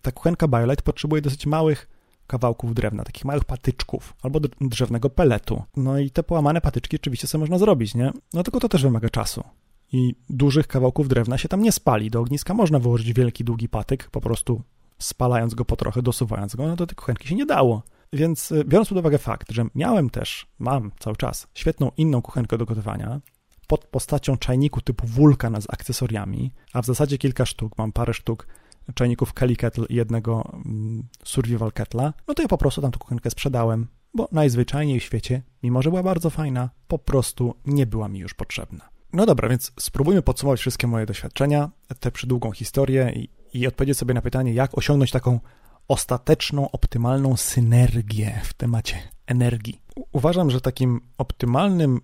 Ta 0.02 0.12
kuchenka 0.12 0.48
BioLite 0.48 0.82
potrzebuje 0.82 1.22
dosyć 1.22 1.46
małych 1.46 1.93
kawałków 2.26 2.74
drewna, 2.74 3.04
takich 3.04 3.24
małych 3.24 3.44
patyczków 3.44 4.14
albo 4.22 4.40
drzewnego 4.60 5.10
peletu. 5.10 5.62
No 5.76 5.98
i 5.98 6.10
te 6.10 6.22
połamane 6.22 6.60
patyczki 6.60 6.96
oczywiście 6.96 7.26
sobie 7.26 7.40
można 7.40 7.58
zrobić, 7.58 7.94
nie? 7.94 8.12
No 8.32 8.42
tylko 8.42 8.60
to 8.60 8.68
też 8.68 8.82
wymaga 8.82 9.08
czasu. 9.08 9.44
I 9.92 10.14
dużych 10.30 10.66
kawałków 10.66 11.08
drewna 11.08 11.38
się 11.38 11.48
tam 11.48 11.62
nie 11.62 11.72
spali. 11.72 12.10
Do 12.10 12.20
ogniska 12.20 12.54
można 12.54 12.78
wyłożyć 12.78 13.12
wielki, 13.12 13.44
długi 13.44 13.68
patyk, 13.68 14.10
po 14.10 14.20
prostu 14.20 14.62
spalając 14.98 15.54
go 15.54 15.64
po 15.64 15.76
trochę, 15.76 16.02
dosuwając 16.02 16.56
go, 16.56 16.66
no 16.68 16.76
do 16.76 16.86
tej 16.86 16.96
kuchenki 16.96 17.28
się 17.28 17.34
nie 17.34 17.46
dało. 17.46 17.82
Więc 18.12 18.52
y, 18.52 18.64
biorąc 18.64 18.88
pod 18.88 18.98
uwagę 18.98 19.18
fakt, 19.18 19.52
że 19.52 19.66
miałem 19.74 20.10
też, 20.10 20.46
mam 20.58 20.90
cały 20.98 21.16
czas, 21.16 21.46
świetną 21.54 21.90
inną 21.96 22.22
kuchenkę 22.22 22.58
do 22.58 22.64
gotowania, 22.64 23.20
pod 23.66 23.84
postacią 23.84 24.36
czajniku 24.36 24.80
typu 24.80 25.06
wulkan 25.06 25.62
z 25.62 25.66
akcesoriami, 25.70 26.52
a 26.72 26.82
w 26.82 26.86
zasadzie 26.86 27.18
kilka 27.18 27.46
sztuk, 27.46 27.78
mam 27.78 27.92
parę 27.92 28.14
sztuk 28.14 28.46
czajników 28.94 29.32
Kelly 29.32 29.56
Kettle 29.56 29.86
i 29.88 29.94
jednego 29.94 30.52
mm, 30.66 31.02
Survival 31.24 31.70
Kettle'a, 31.70 32.12
no 32.28 32.34
to 32.34 32.42
ja 32.42 32.48
po 32.48 32.58
prostu 32.58 32.82
tam 32.82 32.90
tę 32.90 32.98
kuchenkę 32.98 33.30
sprzedałem, 33.30 33.86
bo 34.14 34.28
najzwyczajniej 34.32 35.00
w 35.00 35.02
świecie, 35.02 35.42
mimo 35.62 35.82
że 35.82 35.90
była 35.90 36.02
bardzo 36.02 36.30
fajna, 36.30 36.70
po 36.88 36.98
prostu 36.98 37.54
nie 37.66 37.86
była 37.86 38.08
mi 38.08 38.18
już 38.18 38.34
potrzebna. 38.34 38.88
No 39.12 39.26
dobra, 39.26 39.48
więc 39.48 39.72
spróbujmy 39.80 40.22
podsumować 40.22 40.60
wszystkie 40.60 40.86
moje 40.86 41.06
doświadczenia, 41.06 41.70
tę 42.00 42.10
przydługą 42.10 42.52
historię 42.52 43.12
i, 43.14 43.28
i 43.58 43.66
odpowiedzieć 43.66 43.98
sobie 43.98 44.14
na 44.14 44.22
pytanie, 44.22 44.54
jak 44.54 44.78
osiągnąć 44.78 45.10
taką 45.10 45.40
ostateczną, 45.88 46.70
optymalną 46.70 47.36
synergię 47.36 48.40
w 48.44 48.54
temacie 48.54 48.98
energii. 49.26 49.80
Uważam, 50.12 50.50
że 50.50 50.60
takim 50.60 51.00
optymalnym 51.18 52.00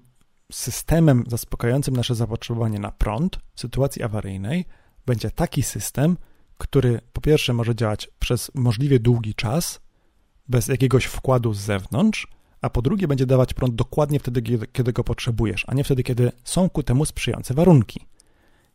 systemem 0.52 1.24
zaspokajającym 1.26 1.96
nasze 1.96 2.14
zapotrzebowanie 2.14 2.78
na 2.78 2.90
prąd 2.90 3.38
w 3.54 3.60
sytuacji 3.60 4.02
awaryjnej 4.02 4.64
będzie 5.06 5.30
taki 5.30 5.62
system, 5.62 6.16
który 6.60 7.00
po 7.12 7.20
pierwsze 7.20 7.52
może 7.52 7.74
działać 7.74 8.10
przez 8.18 8.50
możliwie 8.54 9.00
długi 9.00 9.34
czas, 9.34 9.80
bez 10.48 10.68
jakiegoś 10.68 11.04
wkładu 11.04 11.54
z 11.54 11.58
zewnątrz, 11.58 12.26
a 12.60 12.70
po 12.70 12.82
drugie 12.82 13.08
będzie 13.08 13.26
dawać 13.26 13.54
prąd 13.54 13.74
dokładnie 13.74 14.18
wtedy, 14.18 14.42
kiedy 14.72 14.92
go 14.92 15.04
potrzebujesz, 15.04 15.64
a 15.68 15.74
nie 15.74 15.84
wtedy, 15.84 16.02
kiedy 16.02 16.32
są 16.44 16.70
ku 16.70 16.82
temu 16.82 17.04
sprzyjające 17.04 17.54
warunki. 17.54 18.00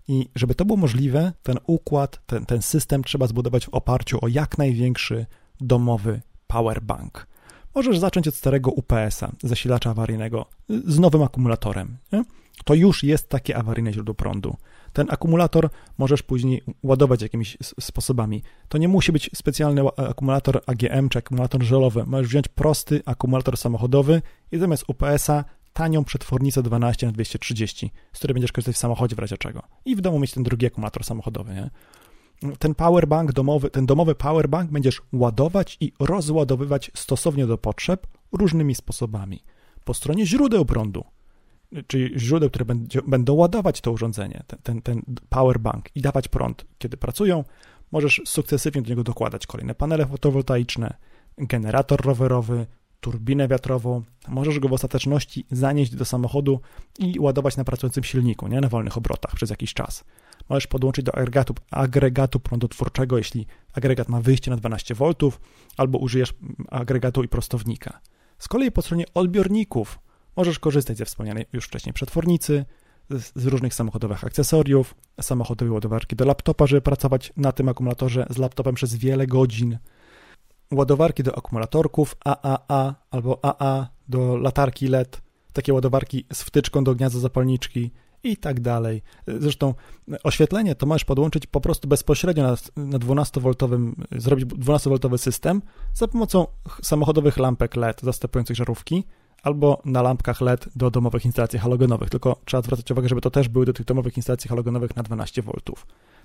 I 0.08 0.30
żeby 0.36 0.56
to 0.56 0.65
było 0.65 0.78
możliwe, 0.78 1.34
ten 1.43 1.58
układ, 1.67 2.26
ten, 2.26 2.45
ten 2.45 2.62
system 2.62 3.04
trzeba 3.04 3.28
zbudować 3.28 3.65
w 3.65 3.69
oparciu 3.69 4.19
o 4.21 4.28
jak 4.28 4.58
największy 4.58 5.26
domowy 5.62 6.21
powerbank. 6.48 7.28
Możesz 7.76 8.00
zacząć 8.00 8.28
od 8.28 8.36
starego 8.36 8.71
UPS-a, 8.71 9.32
zasilacza 9.43 9.89
awaryjnego, 9.89 10.45
z 10.69 11.00
nowym 11.00 11.24
akumulatorem. 11.24 11.98
Nie? 12.13 12.24
To 12.63 12.74
już 12.74 13.04
jest 13.04 13.30
takie 13.30 13.58
awaryjne 13.58 13.94
źródło 13.94 14.15
prądu. 14.15 14.56
Ten 14.94 15.08
akumulator 15.10 15.70
możesz 15.98 16.24
później 16.24 16.62
ładować 16.84 17.22
jakimiś 17.22 17.58
sposobami. 17.80 18.44
To 18.70 18.78
nie 18.78 18.88
musi 18.88 19.12
być 19.12 19.30
specjalny 19.34 19.82
akumulator 19.98 20.62
AGM 20.65 21.10
czy 21.10 21.20
akumulator 21.20 21.63
żelowy. 21.63 22.06
Możesz 22.06 22.28
wziąć 22.28 22.48
prosty 22.48 23.02
akumulator 23.06 23.58
samochodowy 23.58 24.22
i 24.52 24.58
zamiast 24.58 24.84
UPS-a 24.88 25.44
tanią 25.74 26.04
przetwornicę 26.04 26.63
12 26.63 27.06
na 27.06 27.12
230, 27.12 27.91
z 28.13 28.18
której 28.18 28.34
będziesz 28.34 28.52
korzystać 28.52 28.76
w 28.76 28.80
samochodzie 28.80 29.15
w 29.15 29.20
razie 29.20 29.38
czego. 29.38 29.62
I 29.86 29.96
w 29.96 30.02
domu 30.02 30.20
mieć 30.20 30.32
ten 30.32 30.44
drugi 30.44 30.65
akumulator 30.65 31.04
samochodowy, 31.04 31.54
nie? 31.54 31.70
Ten 32.60 32.76
powerbank 32.76 33.34
domowy, 33.34 33.70
ten 33.70 33.86
domowy 33.86 34.15
powerbank 34.15 34.72
będziesz 34.72 35.02
ładować 35.13 35.78
i 35.80 35.94
rozładowywać 36.00 36.91
stosownie 36.94 37.48
do 37.48 37.58
potrzeb 37.58 38.08
różnymi 38.32 38.76
sposobami. 38.76 39.44
Po 39.84 39.94
stronie 39.94 40.26
źródeł 40.26 40.65
prądu, 40.65 41.04
czyli 41.88 42.19
źródeł, 42.19 42.49
które 42.49 42.65
będzie, 42.65 43.01
będą 43.08 43.34
ładować 43.34 43.82
to 43.82 43.91
urządzenie, 43.91 44.43
ten, 44.47 44.60
ten, 44.60 44.82
ten 44.82 45.01
powerbank 45.30 45.95
i 45.95 46.01
dawać 46.01 46.28
prąd, 46.28 46.65
kiedy 46.78 46.97
pracują, 46.97 47.43
możesz 47.91 48.21
sukcesywnie 48.25 48.82
do 48.82 48.89
niego 48.89 49.04
dokładać 49.04 49.47
kolejne 49.47 49.75
panele 49.75 50.06
fotowoltaiczne, 50.06 50.93
generator 51.38 52.01
rowerowy, 52.01 52.65
turbinę 52.99 53.47
wiatrową. 53.47 54.04
Możesz 54.28 54.60
go 54.60 54.67
w 54.67 54.73
ostateczności 54.73 55.45
zanieść 55.51 55.95
do 55.95 56.06
samochodu 56.06 56.60
i 56.99 57.19
ładować 57.19 57.58
na 57.58 57.63
pracującym 57.63 58.04
silniku, 58.04 58.47
nie 58.47 58.62
na 58.62 58.69
wolnych 58.69 58.97
obrotach 58.97 59.36
przez 59.36 59.49
jakiś 59.49 59.73
czas. 59.73 60.04
Możesz 60.49 60.67
podłączyć 60.67 61.06
do 61.06 61.15
agregatu, 61.15 61.54
agregatu 61.71 62.39
prądotwórczego, 62.39 63.17
jeśli 63.17 63.47
agregat 63.73 64.10
ma 64.10 64.21
wyjście 64.21 64.51
na 64.51 64.58
12 64.58 64.95
V, 64.95 65.13
albo 65.78 65.97
użyjesz 65.97 66.34
agregatu 66.69 67.23
i 67.23 67.28
prostownika. 67.28 68.01
Z 68.38 68.47
kolei 68.47 68.71
po 68.71 68.82
stronie 68.82 69.06
odbiorników 69.13 69.99
możesz 70.36 70.60
korzystać 70.60 70.98
ze 70.98 71.06
wspomnianej 71.06 71.45
już 71.54 71.65
wcześniej 71.65 71.93
przetwornicy, 71.93 72.65
z, 73.10 73.45
różnych 73.45 73.74
samochodowych 73.74 74.24
akcesoriów, 74.24 74.95
samochodowej 75.21 75.74
ładowarki 75.74 76.15
do 76.15 76.26
laptopa, 76.26 76.67
żeby 76.67 76.82
pracować 76.82 77.34
na 77.38 77.52
tym 77.52 77.69
akumulatorze 77.69 78.28
z 78.30 78.38
laptopem 78.38 78.76
przez 78.76 78.95
wiele 78.95 79.28
godzin, 79.28 79.78
ładowarki 80.71 81.24
do 81.24 81.38
akumulatorków 81.38 82.15
AAA 82.26 82.95
albo 83.12 83.45
AA 83.45 83.88
do 84.08 84.38
latarki 84.38 84.88
LED, 84.88 85.21
takie 85.54 85.74
ładowarki 85.74 86.26
z 86.34 86.41
wtyczką 86.41 86.84
do 86.84 86.95
gniazda 86.95 87.19
zapalniczki 87.19 87.91
i 88.24 88.38
tak 88.38 88.60
dalej. 88.60 89.02
Zresztą 89.28 89.74
oświetlenie 90.24 90.76
to 90.76 90.86
możesz 90.86 91.06
podłączyć 91.06 91.48
po 91.48 91.62
prostu 91.62 91.88
bezpośrednio 91.88 92.43
na, 92.43 92.56
na 92.76 93.00
12V, 93.00 93.93
zrobić 94.12 94.45
12V 94.45 95.17
system 95.17 95.62
za 95.93 96.08
pomocą 96.08 96.48
samochodowych 96.82 97.38
lampek 97.38 97.76
LED 97.76 98.02
zastępujących 98.02 98.56
żarówki 98.56 99.04
albo 99.45 99.81
na 99.86 100.01
lampkach 100.01 100.41
LED 100.41 100.69
do 100.75 100.91
domowych 100.91 101.25
instalacji 101.25 101.60
halogenowych, 101.60 102.10
tylko 102.10 102.36
trzeba 102.45 102.63
zwracać 102.63 102.91
uwagę, 102.91 103.10
żeby 103.10 103.21
to 103.21 103.31
też 103.31 103.49
były 103.49 103.65
do 103.65 103.73
tych 103.73 103.86
domowych 103.86 104.17
instalacji 104.17 104.49
halogenowych 104.49 104.95
na 104.95 105.03
12V. 105.03 105.51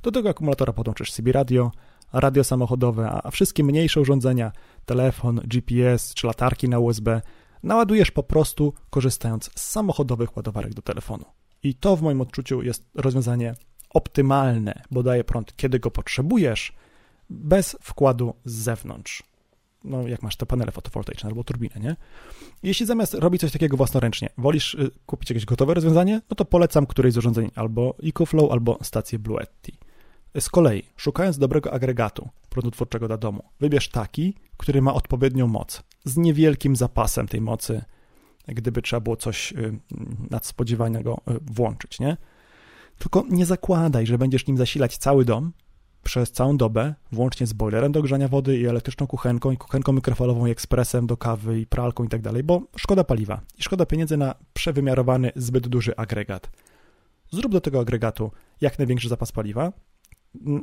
Do 0.02 0.12
tego 0.12 0.28
akumulatora 0.28 0.72
podłączysz 0.72 1.12
CB 1.12 1.32
radio, 1.32 1.70
radio 2.12 2.44
samochodowe, 2.44 3.10
a 3.10 3.30
wszystkie 3.30 3.64
mniejsze 3.64 4.00
urządzenia, 4.00 4.52
telefon, 4.84 5.40
GPS 5.44 6.14
czy 6.14 6.26
latarki 6.26 6.68
na 6.68 6.78
USB, 6.78 7.22
naładujesz 7.62 8.10
po 8.10 8.22
prostu 8.22 8.74
korzystając 8.90 9.50
z 9.54 9.70
samochodowych 9.70 10.36
ładowarek 10.36 10.74
do 10.74 10.82
telefonu. 10.82 11.24
I 11.62 11.74
to 11.74 11.96
w 11.96 12.02
moim 12.02 12.20
odczuciu 12.20 12.62
jest 12.62 12.84
rozwiązanie 12.94 13.54
optymalne, 13.90 14.82
bo 14.90 15.02
daje 15.02 15.24
prąd, 15.24 15.56
kiedy 15.56 15.78
go 15.78 15.90
potrzebujesz, 15.90 16.72
bez 17.30 17.76
wkładu 17.80 18.34
z 18.44 18.52
zewnątrz. 18.52 19.29
No, 19.84 20.08
jak 20.08 20.22
masz 20.22 20.36
te 20.36 20.46
panele 20.46 20.72
fotowoltaiczne 20.72 21.28
albo 21.28 21.44
turbinę, 21.44 21.80
nie? 21.80 21.96
Jeśli 22.62 22.86
zamiast 22.86 23.14
robić 23.14 23.40
coś 23.40 23.52
takiego 23.52 23.76
własnoręcznie, 23.76 24.28
wolisz 24.38 24.74
y, 24.74 24.90
kupić 25.06 25.30
jakieś 25.30 25.44
gotowe 25.44 25.74
rozwiązanie, 25.74 26.20
no 26.30 26.34
to 26.36 26.44
polecam 26.44 26.86
któreś 26.86 27.12
z 27.12 27.16
urządzeń 27.16 27.50
albo 27.54 27.94
EcoFlow, 28.04 28.52
albo 28.52 28.78
stację 28.82 29.18
Bluetti. 29.18 29.72
Z 30.40 30.48
kolei, 30.48 30.82
szukając 30.96 31.38
dobrego 31.38 31.72
agregatu 31.72 32.28
prądotwórczego 32.48 33.06
dla 33.06 33.16
domu, 33.16 33.42
wybierz 33.60 33.88
taki, 33.88 34.34
który 34.56 34.82
ma 34.82 34.94
odpowiednią 34.94 35.46
moc, 35.46 35.82
z 36.04 36.16
niewielkim 36.16 36.76
zapasem 36.76 37.28
tej 37.28 37.40
mocy, 37.40 37.82
gdyby 38.48 38.82
trzeba 38.82 39.00
było 39.00 39.16
coś 39.16 39.52
y, 39.52 39.78
nadspodziewanego 40.30 41.20
y, 41.30 41.38
włączyć, 41.52 42.00
nie? 42.00 42.16
Tylko 42.98 43.24
nie 43.30 43.46
zakładaj, 43.46 44.06
że 44.06 44.18
będziesz 44.18 44.46
nim 44.46 44.56
zasilać 44.56 44.98
cały 44.98 45.24
dom 45.24 45.52
przez 46.02 46.32
całą 46.32 46.56
dobę, 46.56 46.94
włącznie 47.12 47.46
z 47.46 47.52
boilerem 47.52 47.92
do 47.92 48.02
grzania 48.02 48.28
wody 48.28 48.58
i 48.58 48.66
elektryczną 48.66 49.06
kuchenką 49.06 49.50
i 49.50 49.56
kuchenką 49.56 49.92
mikrofalową 49.92 50.46
i 50.46 50.50
ekspresem 50.50 51.06
do 51.06 51.16
kawy 51.16 51.60
i 51.60 51.66
pralką 51.66 52.04
i 52.04 52.08
tak 52.08 52.20
dalej, 52.20 52.42
bo 52.42 52.62
szkoda 52.76 53.04
paliwa 53.04 53.40
i 53.58 53.62
szkoda 53.62 53.86
pieniędzy 53.86 54.16
na 54.16 54.34
przewymiarowany, 54.52 55.32
zbyt 55.36 55.68
duży 55.68 55.96
agregat. 55.96 56.50
Zrób 57.30 57.52
do 57.52 57.60
tego 57.60 57.80
agregatu 57.80 58.30
jak 58.60 58.78
największy 58.78 59.08
zapas 59.08 59.32
paliwa, 59.32 59.72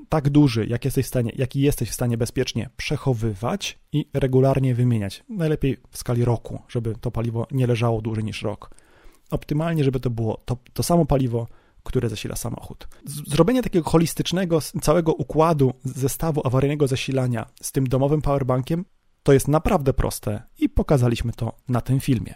tak 0.10 0.30
duży, 0.30 0.65
jak 0.65 0.86
jesteś 0.86 1.06
w 1.06 1.10
stanie, 1.10 1.32
jaki 1.36 1.62
jesteś 1.62 1.89
w 1.89 1.93
stanie 1.93 2.17
bezpiecznie 2.17 2.69
przechowywać 2.78 3.80
i 3.91 4.06
regularnie 4.13 4.76
wymieniać. 4.76 5.23
Najlepiej 5.30 5.78
w 5.91 5.97
skali 5.97 6.26
roku, 6.26 6.60
żeby 6.69 6.95
to 7.02 7.12
paliwo 7.12 7.47
nie 7.52 7.67
leżało 7.67 8.02
dłużej 8.02 8.23
niż 8.23 8.41
rok. 8.41 8.76
Optymalnie, 9.32 9.84
żeby 9.84 10.00
to 10.00 10.10
było 10.10 10.41
to, 10.45 10.58
to 10.73 10.84
samo 10.84 11.06
paliwo, 11.06 11.47
które 11.88 12.10
zasila 12.10 12.36
samochód. 12.36 12.88
Zrobienie 13.28 13.63
takiego 13.63 13.89
holistycznego, 13.89 14.60
całego 14.82 15.13
układu 15.13 15.73
zestawu 15.86 16.41
awaryjnego 16.47 16.88
zasilania 16.88 17.45
z 17.62 17.71
tym 17.71 17.88
domowym 17.88 18.21
powerbankiem 18.21 18.86
to 19.23 19.34
jest 19.34 19.47
naprawdę 19.47 19.93
proste 19.93 20.43
i 20.58 20.69
pokazaliśmy 20.69 21.32
to 21.34 21.58
na 21.69 21.82
tym 21.82 22.00
filmie. 22.00 22.34